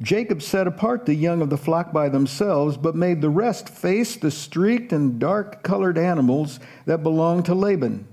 Jacob 0.01 0.41
set 0.41 0.67
apart 0.67 1.05
the 1.05 1.15
young 1.15 1.41
of 1.41 1.49
the 1.49 1.57
flock 1.57 1.91
by 1.91 2.07
themselves, 2.09 2.77
but 2.77 2.95
made 2.95 3.21
the 3.21 3.29
rest 3.29 3.67
face 3.67 4.15
the 4.15 4.29
streaked 4.29 4.93
and 4.93 5.19
dark 5.19 5.63
colored 5.63 5.97
animals 5.97 6.59
that 6.85 7.01
belonged 7.01 7.45
to 7.45 7.55
Laban. 7.55 8.07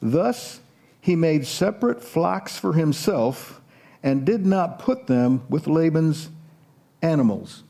Thus 0.00 0.60
he 1.00 1.14
made 1.14 1.46
separate 1.46 2.02
flocks 2.02 2.58
for 2.58 2.72
himself 2.72 3.60
and 4.02 4.24
did 4.24 4.44
not 4.44 4.78
put 4.78 5.06
them 5.06 5.42
with 5.48 5.66
Laban's 5.66 6.30
animals. 7.00 7.63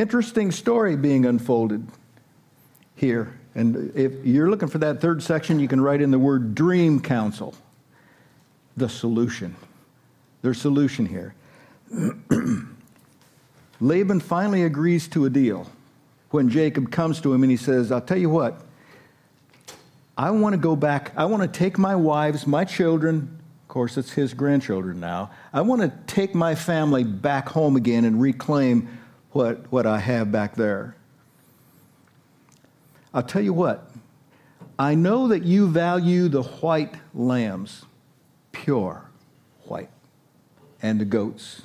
Interesting 0.00 0.50
story 0.50 0.96
being 0.96 1.26
unfolded 1.26 1.86
here. 2.96 3.38
And 3.54 3.94
if 3.94 4.24
you're 4.24 4.48
looking 4.48 4.68
for 4.68 4.78
that 4.78 4.98
third 4.98 5.22
section, 5.22 5.60
you 5.60 5.68
can 5.68 5.78
write 5.78 6.00
in 6.00 6.10
the 6.10 6.18
word 6.18 6.54
dream 6.54 7.00
council, 7.02 7.54
the 8.78 8.88
solution. 8.88 9.54
There's 10.40 10.58
solution 10.58 11.04
here. 11.04 11.34
Laban 13.82 14.20
finally 14.20 14.62
agrees 14.62 15.06
to 15.08 15.26
a 15.26 15.30
deal 15.30 15.70
when 16.30 16.48
Jacob 16.48 16.90
comes 16.90 17.20
to 17.20 17.34
him 17.34 17.42
and 17.42 17.50
he 17.50 17.58
says, 17.58 17.92
I'll 17.92 18.00
tell 18.00 18.16
you 18.16 18.30
what, 18.30 18.62
I 20.16 20.30
want 20.30 20.54
to 20.54 20.58
go 20.58 20.76
back. 20.76 21.12
I 21.14 21.26
want 21.26 21.42
to 21.42 21.58
take 21.58 21.76
my 21.76 21.94
wives, 21.94 22.46
my 22.46 22.64
children, 22.64 23.38
of 23.62 23.68
course, 23.68 23.98
it's 23.98 24.12
his 24.12 24.32
grandchildren 24.32 24.98
now. 24.98 25.30
I 25.52 25.60
want 25.60 25.82
to 25.82 25.92
take 26.06 26.34
my 26.34 26.54
family 26.54 27.04
back 27.04 27.50
home 27.50 27.76
again 27.76 28.06
and 28.06 28.18
reclaim 28.18 28.88
what, 29.32 29.70
what 29.72 29.86
I 29.86 29.98
have 29.98 30.32
back 30.32 30.54
there. 30.54 30.96
I'll 33.12 33.22
tell 33.22 33.42
you 33.42 33.52
what, 33.52 33.90
I 34.78 34.94
know 34.94 35.28
that 35.28 35.42
you 35.42 35.68
value 35.68 36.28
the 36.28 36.42
white 36.42 36.94
lambs, 37.12 37.84
pure 38.52 39.04
white 39.64 39.90
and 40.82 41.00
the 41.00 41.04
goats 41.04 41.62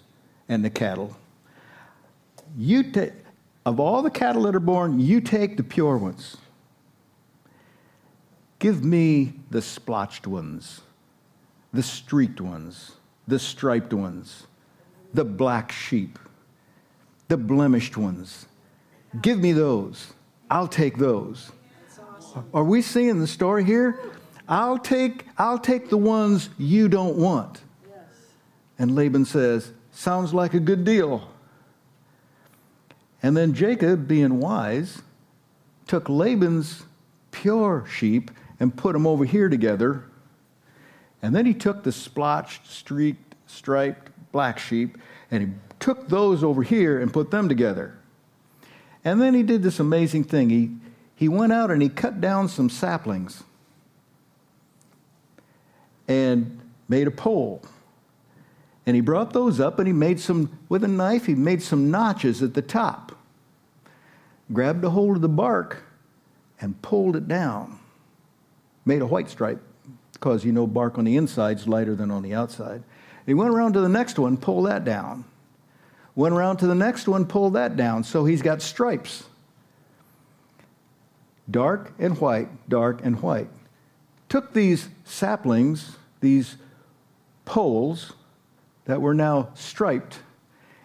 and 0.49 0.65
the 0.65 0.69
cattle. 0.69 1.15
You 2.58 2.84
take, 2.91 3.13
of 3.65 3.80
all 3.80 4.01
the 4.01 4.10
cattle 4.10 4.43
that 4.43 4.56
are 4.56 4.60
born, 4.60 4.99
you 4.99 5.21
take 5.21 5.58
the 5.58 5.63
pure 5.63 5.97
ones. 5.97 6.38
Give 8.60 8.84
me 8.84 9.34
the 9.49 9.62
splotched 9.62 10.28
ones, 10.28 10.82
the 11.73 11.84
streaked 11.84 12.41
ones, 12.41 12.93
the 13.28 13.39
striped 13.39 13.93
ones, 13.93 14.47
the 15.13 15.25
black 15.25 15.71
sheep, 15.71 16.17
the 17.27 17.38
blemished 17.38 17.97
ones. 17.97 18.45
Give 19.21 19.39
me 19.39 19.51
those. 19.51 20.13
I'll 20.49 20.67
take 20.67 20.97
those. 20.97 21.51
Awesome. 22.17 22.45
Are 22.53 22.63
we 22.63 22.81
seeing 22.81 23.19
the 23.19 23.27
story 23.27 23.63
here? 23.63 23.99
I'll 24.47 24.77
take, 24.77 25.25
I'll 25.38 25.57
take 25.57 25.89
the 25.89 25.97
ones 25.97 26.49
you 26.57 26.88
don't 26.88 27.15
want. 27.15 27.61
And 28.77 28.95
Laban 28.95 29.25
says, 29.25 29.71
Sounds 29.91 30.33
like 30.33 30.53
a 30.53 30.59
good 30.59 30.83
deal. 30.83 31.29
And 33.23 33.35
then 33.35 33.53
Jacob, 33.53 34.07
being 34.07 34.39
wise, 34.39 35.01
took 35.88 36.09
Laban's 36.09 36.83
pure 37.31 37.85
sheep 37.89 38.29
and 38.59 38.75
put 38.75 38.93
them 38.93 39.07
over 39.07 39.23
here 39.23 39.47
together. 39.47 40.03
And 41.21 41.33
then 41.33 41.45
he 41.45 41.53
took 41.53 41.83
the 41.83 41.93
splotched, 41.93 42.67
streaked, 42.67 43.35
striped 43.47 44.11
black 44.31 44.59
sheep 44.59 44.97
and 45.31 45.43
he 45.43 45.49
took 45.86 46.08
those 46.08 46.43
over 46.43 46.63
here 46.63 47.00
and 47.00 47.13
put 47.13 47.30
them 47.30 47.48
together. 47.48 47.95
And 49.04 49.21
then 49.21 49.36
he 49.36 49.43
did 49.43 49.62
this 49.62 49.80
amazing 49.80 50.24
thing. 50.24 50.50
He, 50.50 50.71
he 51.15 51.30
went 51.30 51.54
out 51.54 51.69
and 51.69 51.80
he 51.80 51.89
cut 51.89 52.19
down 52.19 52.50
some 52.50 52.71
saplings 52.71 53.43
and 56.08 56.60
made 56.89 57.06
a 57.06 57.12
pole. 57.12 57.62
And 58.88 58.95
he 58.95 59.02
brought 59.02 59.32
those 59.32 59.60
up 59.60 59.78
and 59.78 59.86
he 59.86 59.93
made 59.93 60.19
some, 60.19 60.58
with 60.69 60.84
a 60.84 60.88
knife, 60.88 61.28
he 61.28 61.36
made 61.36 61.62
some 61.62 61.91
notches 61.91 62.41
at 62.41 62.56
the 62.56 62.63
top. 62.63 63.12
Grabbed 64.52 64.84
a 64.84 64.89
hold 64.89 65.17
of 65.17 65.21
the 65.21 65.30
bark 65.30 65.84
and 66.60 66.82
pulled 66.82 67.15
it 67.15 67.28
down. 67.28 67.78
Made 68.86 69.04
a 69.04 69.06
white 69.06 69.30
stripe 69.30 69.62
because 70.13 70.43
you 70.43 70.52
know 70.52 70.65
bark 70.65 70.98
on 70.98 71.06
the 71.06 71.15
inside 71.15 71.58
is 71.58 71.67
lighter 71.67 71.93
than 71.93 72.10
on 72.10 72.24
the 72.24 72.34
outside. 72.34 72.78
And 72.78 73.28
he 73.28 73.36
went 73.36 73.52
around 73.52 73.74
to 73.74 73.82
the 73.82 73.89
next 73.89 74.17
one, 74.17 74.36
pulled 74.36 74.65
that 74.65 74.84
down. 74.84 75.26
Went 76.15 76.34
around 76.34 76.58
to 76.58 76.67
the 76.67 76.75
next 76.75 77.08
one, 77.08 77.25
pulled 77.25 77.54
that 77.54 77.75
down. 77.75 78.04
So 78.04 78.25
he's 78.25 78.41
got 78.41 78.62
stripes 78.62 79.23
dark 81.49 81.93
and 81.99 82.19
white, 82.19 82.47
dark 82.67 83.01
and 83.04 83.21
white. 83.21 83.49
Took 84.30 84.54
these 84.54 84.89
saplings, 85.04 85.97
these 86.19 86.58
poles, 87.45 88.13
that 88.86 89.01
were 89.01 89.13
now 89.13 89.49
striped 89.54 90.19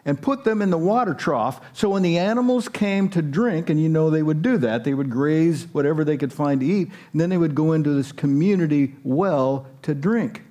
and 0.05 0.21
put 0.21 0.45
them 0.45 0.63
in 0.63 0.71
the 0.71 0.79
water 0.79 1.15
trough. 1.15 1.61
So 1.75 1.91
when 1.91 2.03
the 2.03 2.19
animals 2.19 2.69
came 2.69 3.09
to 3.11 3.23
drink, 3.23 3.69
and 3.69 3.81
you 3.81 3.89
know 3.89 4.11
they 4.11 4.23
would 4.23 4.43
do 4.43 4.57
that, 4.59 4.85
they 4.85 4.95
would 4.95 5.11
graze 5.11 5.67
whatever 5.73 6.05
they 6.05 6.17
could 6.17 6.33
find 6.33 6.61
to 6.61 6.67
eat, 6.67 6.91
and 7.13 7.21
then 7.21 7.29
they 7.29 7.37
would 7.37 7.55
go 7.55 7.73
into 7.73 7.91
this 7.91 8.13
community 8.13 8.95
well 9.05 9.67
to 9.83 9.95
drink. 9.95 10.43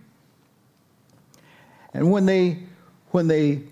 And 1.93 2.11
when 2.11 2.25
they 2.27 2.59
when 3.11 3.27
they 3.27 3.63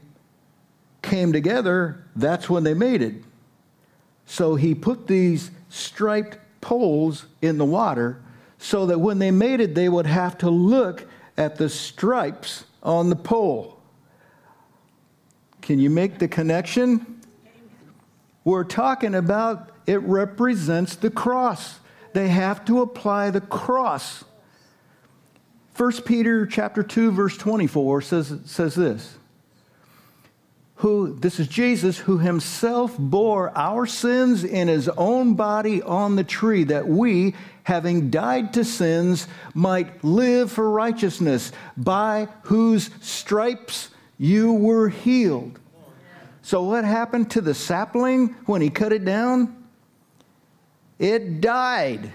came 1.08 1.34
together, 1.34 2.06
that's 2.16 2.50
when 2.50 2.64
they 2.64 2.74
mated. 2.74 3.24
So 4.26 4.56
he 4.56 4.76
put 4.76 5.08
these 5.08 5.50
striped 5.70 6.38
poles 6.62 7.26
in 7.42 7.58
the 7.58 7.66
water 7.66 8.22
so 8.60 8.86
that 8.88 9.00
when 9.00 9.20
they 9.20 9.32
mated, 9.32 9.74
they 9.74 9.90
would 9.90 10.06
have 10.06 10.38
to 10.40 10.50
look 10.50 11.08
at 11.38 11.56
the 11.56 11.70
stripes 11.70 12.66
on 12.84 13.10
the 13.10 13.16
pole. 13.16 13.80
Can 15.62 15.80
you 15.80 15.90
make 15.90 16.20
the 16.20 16.28
connection? 16.28 17.22
We're 18.44 18.64
talking 18.64 19.16
about 19.16 19.72
it 19.86 20.02
represents 20.02 20.96
the 20.96 21.10
cross. 21.10 21.80
they 22.14 22.30
have 22.30 22.66
to 22.66 22.82
apply 22.82 23.30
the 23.30 23.42
cross. 23.42 24.24
1 25.76 26.02
Peter 26.04 26.46
chapter 26.46 26.82
2 26.82 27.12
verse 27.12 27.38
24 27.38 28.02
says, 28.02 28.40
says 28.46 28.76
this. 28.76 29.18
Who 30.78 31.16
this 31.16 31.40
is 31.40 31.48
Jesus 31.48 31.98
who 31.98 32.20
himself 32.20 32.96
bore 32.98 33.52
our 33.58 33.88
sins 33.88 34.44
in 34.44 34.68
his 34.68 34.88
own 34.90 35.34
body 35.34 35.82
on 35.82 36.16
the 36.16 36.24
tree 36.24 36.64
that 36.66 36.88
we 36.88 37.34
having 37.64 38.12
died 38.12 38.54
to 38.54 38.64
sins 38.64 39.28
might 39.54 40.04
live 40.04 40.52
for 40.52 40.70
righteousness 40.70 41.52
by 41.76 42.28
whose 42.44 42.92
stripes 43.02 43.90
you 44.20 44.54
were 44.54 44.90
healed. 44.90 45.60
So 46.44 46.64
what 46.64 46.86
happened 46.86 47.32
to 47.32 47.42
the 47.42 47.54
sapling 47.54 48.36
when 48.46 48.62
he 48.62 48.70
cut 48.70 48.94
it 48.94 49.04
down? 49.04 49.66
It 51.00 51.42
died. 51.42 52.14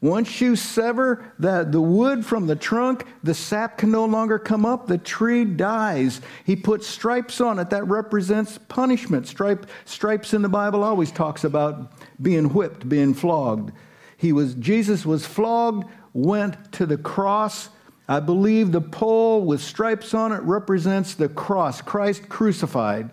Once 0.00 0.40
you 0.40 0.54
sever 0.54 1.32
the, 1.40 1.66
the 1.68 1.80
wood 1.80 2.24
from 2.24 2.46
the 2.46 2.54
trunk, 2.54 3.04
the 3.24 3.34
sap 3.34 3.78
can 3.78 3.90
no 3.90 4.04
longer 4.04 4.38
come 4.38 4.64
up. 4.64 4.86
The 4.86 4.98
tree 4.98 5.44
dies. 5.44 6.20
He 6.44 6.54
puts 6.54 6.86
stripes 6.86 7.40
on 7.40 7.58
it. 7.58 7.70
That 7.70 7.84
represents 7.88 8.58
punishment. 8.68 9.26
Stripe, 9.26 9.66
stripes 9.86 10.34
in 10.34 10.42
the 10.42 10.48
Bible 10.48 10.84
always 10.84 11.10
talks 11.10 11.42
about 11.42 11.92
being 12.22 12.52
whipped, 12.54 12.88
being 12.88 13.12
flogged. 13.12 13.72
He 14.16 14.32
was, 14.32 14.54
Jesus 14.54 15.04
was 15.04 15.26
flogged, 15.26 15.90
went 16.12 16.72
to 16.72 16.86
the 16.86 16.98
cross. 16.98 17.68
I 18.08 18.20
believe 18.20 18.70
the 18.70 18.80
pole 18.80 19.44
with 19.44 19.60
stripes 19.60 20.14
on 20.14 20.30
it 20.30 20.42
represents 20.42 21.14
the 21.14 21.28
cross, 21.28 21.82
Christ 21.82 22.28
crucified. 22.28 23.10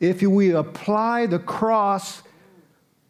If 0.00 0.22
we 0.22 0.52
apply 0.52 1.26
the 1.26 1.38
cross 1.38 2.22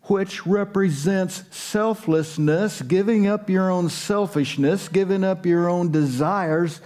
which 0.07 0.47
represents 0.47 1.43
selflessness, 1.51 2.81
giving 2.83 3.27
up 3.27 3.51
your 3.51 3.71
own 3.71 3.89
selfishness, 3.89 4.89
giving 4.89 5.25
up 5.25 5.45
your 5.45 5.69
own 5.69 5.91
desires, 5.91 6.81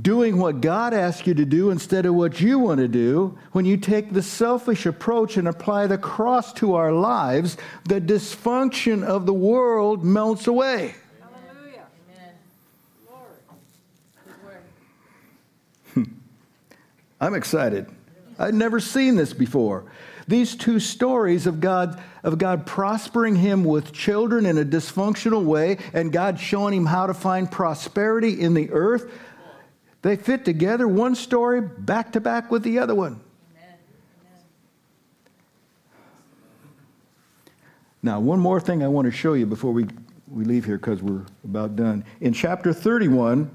doing 0.00 0.38
what 0.38 0.60
God 0.60 0.92
asks 0.92 1.26
you 1.26 1.34
to 1.34 1.44
do 1.44 1.70
instead 1.70 2.06
of 2.06 2.14
what 2.14 2.40
you 2.40 2.58
want 2.58 2.78
to 2.78 2.88
do, 2.88 3.38
when 3.52 3.64
you 3.64 3.76
take 3.76 4.12
the 4.12 4.22
selfish 4.22 4.86
approach 4.86 5.36
and 5.36 5.46
apply 5.46 5.86
the 5.86 5.98
cross 5.98 6.52
to 6.54 6.74
our 6.74 6.92
lives, 6.92 7.56
the 7.84 8.00
dysfunction 8.00 9.04
of 9.04 9.26
the 9.26 9.34
world 9.34 10.04
melts 10.04 10.48
away. 10.48 10.94
Hallelujah. 11.20 11.86
Amen. 15.96 16.16
I'm 17.20 17.34
excited. 17.34 17.86
I'd 18.38 18.54
never 18.54 18.80
seen 18.80 19.14
this 19.14 19.32
before. 19.32 19.84
These 20.32 20.56
two 20.56 20.80
stories 20.80 21.46
of 21.46 21.60
God, 21.60 22.02
of 22.22 22.38
God 22.38 22.64
prospering 22.64 23.36
him 23.36 23.64
with 23.64 23.92
children 23.92 24.46
in 24.46 24.56
a 24.56 24.64
dysfunctional 24.64 25.44
way 25.44 25.76
and 25.92 26.10
God 26.10 26.40
showing 26.40 26.72
him 26.72 26.86
how 26.86 27.06
to 27.06 27.12
find 27.12 27.50
prosperity 27.50 28.40
in 28.40 28.54
the 28.54 28.70
earth, 28.70 29.12
they 30.00 30.16
fit 30.16 30.46
together, 30.46 30.88
one 30.88 31.16
story 31.16 31.60
back 31.60 32.12
to 32.12 32.20
back 32.20 32.50
with 32.50 32.62
the 32.62 32.78
other 32.78 32.94
one. 32.94 33.20
Now, 38.02 38.18
one 38.18 38.40
more 38.40 38.58
thing 38.58 38.82
I 38.82 38.88
want 38.88 39.04
to 39.04 39.12
show 39.12 39.34
you 39.34 39.44
before 39.44 39.72
we, 39.72 39.86
we 40.28 40.46
leave 40.46 40.64
here 40.64 40.78
because 40.78 41.02
we're 41.02 41.26
about 41.44 41.76
done. 41.76 42.06
In 42.22 42.32
chapter 42.32 42.72
31, 42.72 43.50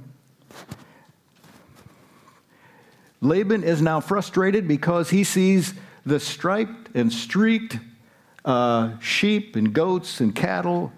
Laban 3.20 3.64
is 3.64 3.82
now 3.82 4.00
frustrated 4.00 4.68
because 4.68 5.10
he 5.10 5.24
sees 5.24 5.74
the 6.08 6.20
striped 6.20 6.96
and 6.96 7.12
streaked 7.12 7.80
uh, 8.46 8.98
sheep 9.00 9.58
and 9.58 9.74
goats 9.74 10.22
and 10.22 10.34
cattle 10.34 10.94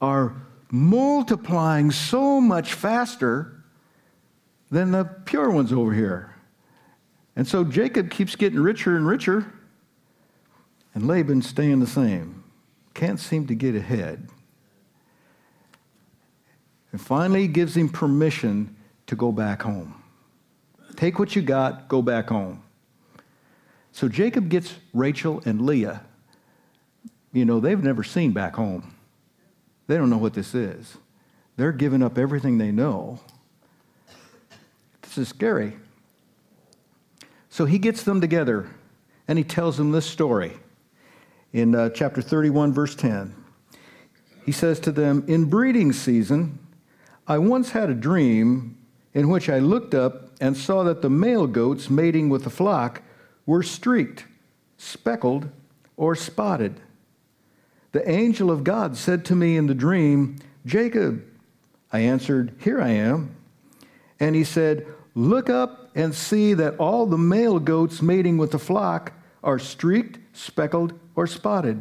are 0.00 0.34
multiplying 0.70 1.90
so 1.90 2.40
much 2.40 2.72
faster 2.72 3.62
than 4.70 4.92
the 4.92 5.04
pure 5.04 5.50
ones 5.50 5.72
over 5.72 5.92
here. 5.92 6.34
And 7.36 7.46
so 7.46 7.64
Jacob 7.64 8.10
keeps 8.10 8.34
getting 8.34 8.58
richer 8.58 8.96
and 8.96 9.06
richer, 9.06 9.52
and 10.94 11.06
Laban 11.06 11.42
staying 11.42 11.80
the 11.80 11.86
same. 11.86 12.42
Can't 12.94 13.20
seem 13.20 13.46
to 13.48 13.54
get 13.54 13.76
ahead. 13.76 14.30
And 16.92 17.00
finally, 17.00 17.42
he 17.42 17.48
gives 17.48 17.76
him 17.76 17.90
permission 17.90 18.74
to 19.06 19.16
go 19.16 19.32
back 19.32 19.62
home. 19.62 20.02
Take 20.96 21.18
what 21.18 21.36
you 21.36 21.42
got, 21.42 21.88
go 21.88 22.00
back 22.00 22.30
home. 22.30 22.62
So 23.96 24.10
Jacob 24.10 24.50
gets 24.50 24.74
Rachel 24.92 25.40
and 25.46 25.62
Leah. 25.62 26.02
You 27.32 27.46
know, 27.46 27.60
they've 27.60 27.82
never 27.82 28.04
seen 28.04 28.32
back 28.32 28.54
home. 28.54 28.94
They 29.86 29.96
don't 29.96 30.10
know 30.10 30.18
what 30.18 30.34
this 30.34 30.54
is. 30.54 30.98
They're 31.56 31.72
giving 31.72 32.02
up 32.02 32.18
everything 32.18 32.58
they 32.58 32.70
know. 32.70 33.20
This 35.00 35.16
is 35.16 35.28
scary. 35.28 35.78
So 37.48 37.64
he 37.64 37.78
gets 37.78 38.02
them 38.02 38.20
together 38.20 38.68
and 39.28 39.38
he 39.38 39.44
tells 39.44 39.78
them 39.78 39.92
this 39.92 40.04
story 40.04 40.58
in 41.54 41.74
uh, 41.74 41.88
chapter 41.88 42.20
31, 42.20 42.74
verse 42.74 42.94
10. 42.94 43.34
He 44.44 44.52
says 44.52 44.78
to 44.80 44.92
them, 44.92 45.24
In 45.26 45.46
breeding 45.46 45.94
season, 45.94 46.58
I 47.26 47.38
once 47.38 47.70
had 47.70 47.88
a 47.88 47.94
dream 47.94 48.76
in 49.14 49.30
which 49.30 49.48
I 49.48 49.58
looked 49.58 49.94
up 49.94 50.32
and 50.38 50.54
saw 50.54 50.82
that 50.82 51.00
the 51.00 51.08
male 51.08 51.46
goats 51.46 51.88
mating 51.88 52.28
with 52.28 52.44
the 52.44 52.50
flock 52.50 53.00
were 53.46 53.62
streaked, 53.62 54.26
speckled, 54.76 55.48
or 55.96 56.14
spotted. 56.14 56.80
The 57.92 58.08
angel 58.10 58.50
of 58.50 58.64
God 58.64 58.96
said 58.96 59.24
to 59.26 59.34
me 59.34 59.56
in 59.56 59.66
the 59.66 59.74
dream, 59.74 60.36
Jacob. 60.66 61.24
I 61.92 62.00
answered, 62.00 62.54
Here 62.60 62.80
I 62.82 62.90
am. 62.90 63.34
And 64.20 64.34
he 64.34 64.44
said, 64.44 64.86
Look 65.14 65.48
up 65.48 65.90
and 65.94 66.14
see 66.14 66.52
that 66.54 66.76
all 66.76 67.06
the 67.06 67.16
male 67.16 67.58
goats 67.58 68.02
mating 68.02 68.36
with 68.36 68.50
the 68.50 68.58
flock 68.58 69.12
are 69.42 69.58
streaked, 69.58 70.18
speckled, 70.34 70.92
or 71.14 71.26
spotted. 71.26 71.80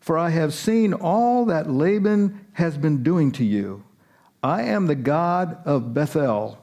For 0.00 0.16
I 0.16 0.30
have 0.30 0.54
seen 0.54 0.94
all 0.94 1.44
that 1.46 1.70
Laban 1.70 2.46
has 2.54 2.78
been 2.78 3.02
doing 3.02 3.32
to 3.32 3.44
you. 3.44 3.84
I 4.42 4.62
am 4.62 4.86
the 4.86 4.94
God 4.94 5.58
of 5.64 5.92
Bethel, 5.92 6.58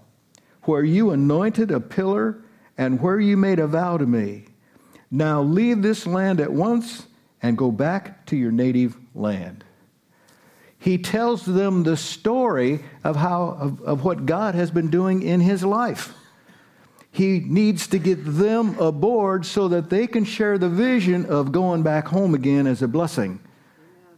where 0.64 0.84
you 0.84 1.12
anointed 1.12 1.72
a 1.72 1.80
pillar 1.80 2.42
and 2.80 3.02
where 3.02 3.20
you 3.20 3.36
made 3.36 3.60
a 3.60 3.68
vow 3.68 3.98
to 3.98 4.06
me. 4.06 4.46
Now 5.12 5.42
leave 5.44 5.82
this 5.82 6.08
land 6.08 6.40
at 6.40 6.52
once 6.52 7.08
and 7.42 7.58
go 7.58 7.72
back 7.72 8.26
to 8.28 8.38
your 8.38 8.54
native 8.54 8.98
land. 9.14 9.66
He 10.78 10.98
tells 10.98 11.46
them 11.46 11.84
the 11.84 11.98
story 11.98 12.80
of 13.04 13.18
how 13.18 13.58
of, 13.60 13.82
of 13.82 14.06
what 14.06 14.26
God 14.26 14.56
has 14.56 14.72
been 14.72 14.90
doing 14.90 15.22
in 15.24 15.42
his 15.42 15.62
life. 15.62 16.14
He 17.12 17.42
needs 17.42 17.88
to 17.88 18.00
get 18.00 18.20
them 18.24 18.80
aboard 18.80 19.46
so 19.46 19.68
that 19.68 19.90
they 19.90 20.08
can 20.08 20.24
share 20.24 20.58
the 20.58 20.70
vision 20.70 21.26
of 21.26 21.52
going 21.52 21.84
back 21.84 22.08
home 22.08 22.34
again 22.34 22.66
as 22.66 22.82
a 22.82 22.88
blessing 22.88 23.42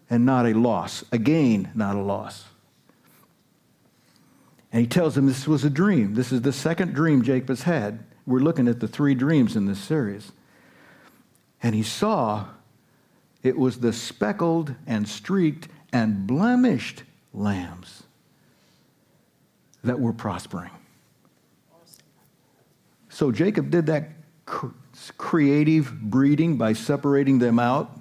and 0.08 0.24
not 0.24 0.46
a 0.46 0.54
loss, 0.54 1.04
a 1.12 1.18
gain, 1.18 1.72
not 1.74 1.96
a 1.96 2.02
loss. 2.02 2.46
And 4.72 4.82
he 4.82 4.88
tells 4.88 5.16
them 5.16 5.26
this 5.26 5.48
was 5.48 5.64
a 5.64 5.70
dream. 5.70 6.14
This 6.14 6.32
is 6.32 6.44
the 6.44 6.54
second 6.54 6.94
dream 6.94 7.24
Jacob 7.24 7.50
has 7.50 7.64
had. 7.64 8.06
We're 8.26 8.40
looking 8.40 8.68
at 8.68 8.80
the 8.80 8.88
three 8.88 9.16
dreams 9.16 9.56
in 9.56 9.66
this 9.66 9.80
series. 9.80 10.32
And 11.64 11.76
he 11.76 11.84
saw 11.84 12.48
it 13.44 13.58
was 13.58 13.80
the 13.80 13.94
speckled 13.94 14.76
and 14.86 15.08
streaked 15.08 15.68
and 15.92 16.28
blemished 16.28 17.04
lambs 17.34 18.04
that 19.84 20.00
were 20.00 20.14
prospering. 20.14 20.72
So 23.10 23.32
Jacob 23.32 23.70
did 23.70 23.88
that 23.88 24.10
creative 25.18 25.92
breeding 26.02 26.58
by 26.58 26.74
separating 26.74 27.40
them 27.40 27.60
out. 27.60 28.00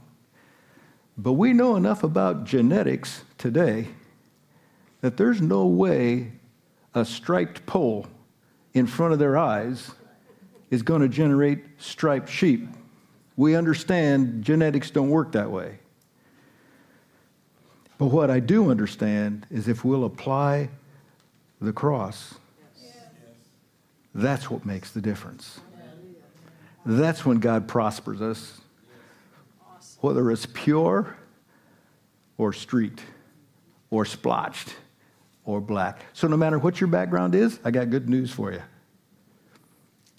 But 1.17 1.33
we 1.33 1.53
know 1.53 1.77
enough 1.77 2.03
about 2.03 2.45
genetics 2.45 3.25
today 3.39 3.89
that 5.01 5.17
there's 5.17 5.41
no 5.41 5.67
way 5.67 6.33
a 6.95 7.05
striped 7.05 7.67
pole 7.67 8.07
in 8.75 8.87
front 8.87 9.13
of 9.13 9.19
their 9.19 9.37
eyes 9.37 9.93
is 10.71 10.83
going 10.83 11.03
to 11.03 11.09
generate 11.09 11.65
striped 11.79 12.29
sheep. 12.29 12.69
We 13.37 13.57
understand 13.57 14.45
genetics 14.45 14.91
don't 14.91 15.11
work 15.11 15.33
that 15.33 15.51
way. 15.51 15.79
But 17.99 18.07
what 18.07 18.31
I 18.31 18.41
do 18.41 18.71
understand 18.71 19.47
is 19.51 19.69
if 19.69 19.85
we'll 19.85 20.05
apply 20.05 20.71
the 21.61 21.73
cross, 21.73 22.35
that's 24.15 24.51
what 24.51 24.65
makes 24.65 24.91
the 24.91 25.01
difference. 25.01 25.61
That's 26.87 27.27
when 27.27 27.41
God 27.41 27.69
prospers 27.69 28.23
us, 28.23 28.61
whether 30.01 30.31
it's 30.31 30.47
pure 30.47 31.15
or 32.39 32.53
streaked 32.53 33.03
or 33.91 34.05
splotched 34.05 34.75
or 35.45 35.61
black. 35.61 36.01
So, 36.15 36.27
no 36.27 36.37
matter 36.37 36.59
what 36.59 36.81
your 36.81 36.89
background 36.89 37.35
is, 37.35 37.61
I 37.65 37.71
got 37.71 37.91
good 37.91 38.09
news 38.09 38.31
for 38.31 38.51
you. 38.53 38.63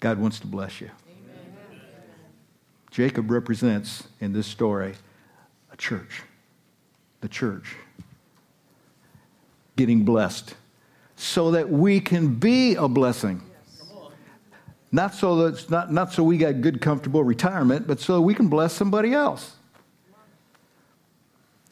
God 0.02 0.18
wants 0.18 0.40
to 0.40 0.48
bless 0.48 0.80
you. 0.80 0.90
Amen. 1.06 1.80
Jacob 2.90 3.30
represents 3.30 4.08
in 4.20 4.32
this 4.32 4.48
story 4.48 4.94
A 5.72 5.76
church. 5.76 6.22
The 7.20 7.28
church. 7.28 7.76
Getting 9.76 10.04
blessed 10.04 10.56
so 11.14 11.52
that 11.52 11.70
we 11.70 12.00
can 12.00 12.34
be 12.34 12.74
a 12.74 12.88
blessing. 12.88 13.42
Not 14.90 15.14
so 15.14 15.48
that 15.48 15.70
not, 15.70 15.92
not 15.92 16.12
so 16.12 16.24
we 16.24 16.36
got 16.36 16.60
good, 16.60 16.80
comfortable 16.80 17.22
retirement, 17.22 17.86
but 17.86 18.00
so 18.00 18.20
we 18.20 18.34
can 18.34 18.48
bless 18.48 18.72
somebody 18.72 19.14
else. 19.14 19.54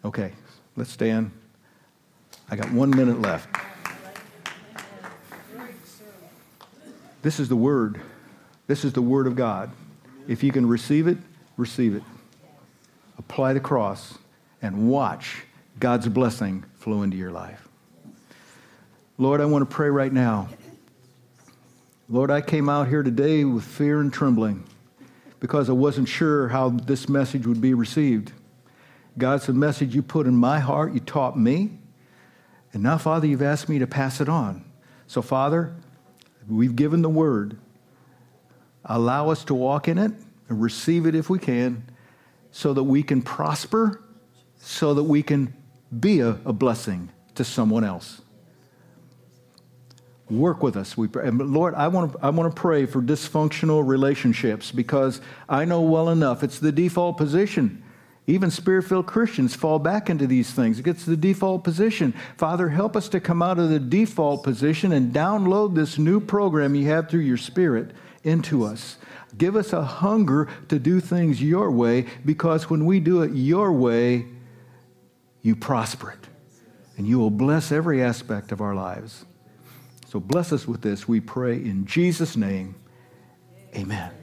Okay, 0.05 0.33
let's 0.76 0.93
stand. 0.93 1.33
I 2.49 2.55
got 2.55 2.70
one 2.70 2.91
minute 2.91 3.20
left. 3.20 3.49
This 7.22 7.41
is 7.41 7.49
the 7.49 7.57
word. 7.57 8.01
This 8.71 8.85
is 8.85 8.93
the 8.93 9.03
word 9.03 9.27
of 9.27 9.35
God. 9.35 9.73
If 10.29 10.45
you 10.45 10.53
can 10.53 10.64
receive 10.64 11.09
it, 11.09 11.18
receive 11.57 11.97
it. 11.97 12.05
Apply 13.18 13.53
the 13.53 13.59
cross 13.59 14.16
and 14.62 14.89
watch 14.89 15.43
God's 15.81 16.07
blessing 16.07 16.62
flow 16.77 17.03
into 17.03 17.16
your 17.16 17.33
life. 17.33 17.66
Lord, 19.18 19.41
I 19.41 19.47
want 19.47 19.68
to 19.68 19.75
pray 19.75 19.91
right 19.91 20.12
now. 20.12 20.51
Lord, 22.09 22.31
I 22.31 22.43
came 22.43 22.68
out 22.68 22.87
here 22.87 23.03
today 23.03 23.45
with 23.45 23.64
fear 23.64 24.01
and 24.01 24.12
trembling 24.12 24.62
because 25.41 25.68
I 25.68 25.73
wasn't 25.73 26.07
sure 26.07 26.47
how 26.47 26.68
this 26.68 27.09
message 27.09 27.49
would 27.49 27.61
be 27.61 27.75
received. 27.75 28.31
God's 29.18 29.49
a 29.49 29.53
message 29.53 29.97
you 29.97 30.03
put 30.05 30.29
in 30.29 30.37
my 30.37 30.61
heart, 30.61 30.95
you 30.95 31.01
taught 31.01 31.37
me, 31.37 31.73
and 32.73 32.85
now, 32.85 32.99
Father, 32.99 33.27
you've 33.27 33.43
asked 33.43 33.68
me 33.68 33.81
to 33.81 33.89
pass 33.89 34.21
it 34.21 34.29
on. 34.29 34.64
So, 35.09 35.23
Father, 35.23 35.75
we've 36.49 36.77
given 36.77 37.03
the 37.03 37.11
word. 37.11 37.59
Allow 38.85 39.31
us 39.31 39.45
to 39.45 39.55
walk 39.55 39.89
in 39.89 39.99
it 39.99 40.12
and 40.49 40.62
receive 40.62 41.07
it 41.07 41.14
if 41.14 41.31
we 41.31 41.39
can, 41.39 41.85
so 42.51 42.72
that 42.74 42.83
we 42.83 43.03
can 43.03 43.22
prosper, 43.22 44.03
so 44.59 44.95
that 44.95 45.05
we 45.05 45.22
can 45.22 45.55
be 45.99 46.20
a, 46.20 46.31
a 46.45 46.53
blessing 46.53 47.11
to 47.35 47.45
someone 47.45 47.85
else. 47.85 48.22
Work 50.28 50.62
with 50.62 50.76
us. 50.76 50.97
We 50.97 51.09
pray. 51.09 51.28
Lord, 51.31 51.74
I 51.74 51.89
want, 51.89 52.12
to, 52.12 52.18
I 52.22 52.31
want 52.31 52.55
to 52.55 52.61
pray 52.61 52.87
for 52.87 53.03
dysfunctional 53.03 53.87
relationships 53.87 54.70
because 54.70 55.20
I 55.49 55.64
know 55.64 55.81
well 55.81 56.09
enough 56.11 56.45
it's 56.45 56.61
the 56.61 56.70
default 56.70 57.16
position. 57.16 57.83
Even 58.28 58.49
spirit 58.51 58.85
filled 58.85 59.07
Christians 59.07 59.57
fall 59.57 59.81
back 59.81 60.09
into 60.09 60.28
these 60.28 60.53
things. 60.53 60.78
It 60.78 60.85
gets 60.85 61.05
the 61.05 61.16
default 61.16 61.64
position. 61.64 62.14
Father, 62.37 62.68
help 62.68 62.95
us 62.95 63.09
to 63.09 63.18
come 63.18 63.43
out 63.43 63.59
of 63.59 63.70
the 63.70 63.81
default 63.81 64.45
position 64.45 64.93
and 64.93 65.12
download 65.12 65.74
this 65.74 65.99
new 65.99 66.20
program 66.20 66.76
you 66.76 66.87
have 66.87 67.09
through 67.09 67.20
your 67.20 67.37
spirit 67.37 67.91
into 68.23 68.64
us. 68.64 68.97
Give 69.37 69.57
us 69.57 69.73
a 69.73 69.83
hunger 69.83 70.49
to 70.68 70.79
do 70.79 71.01
things 71.01 71.43
your 71.43 71.71
way 71.71 72.07
because 72.25 72.68
when 72.68 72.85
we 72.85 73.01
do 73.01 73.23
it 73.23 73.33
your 73.33 73.73
way, 73.73 74.27
you 75.43 75.57
prosper 75.57 76.11
it. 76.11 76.29
And 76.97 77.07
you 77.07 77.18
will 77.18 77.31
bless 77.31 77.73
every 77.73 78.03
aspect 78.03 78.53
of 78.53 78.61
our 78.61 78.75
lives. 78.75 79.25
So 80.07 80.21
bless 80.21 80.53
us 80.53 80.66
with 80.66 80.83
this, 80.83 81.07
we 81.07 81.21
pray 81.21 81.55
in 81.55 81.87
Jesus' 81.87 82.37
name. 82.37 82.75
Amen. 83.75 84.20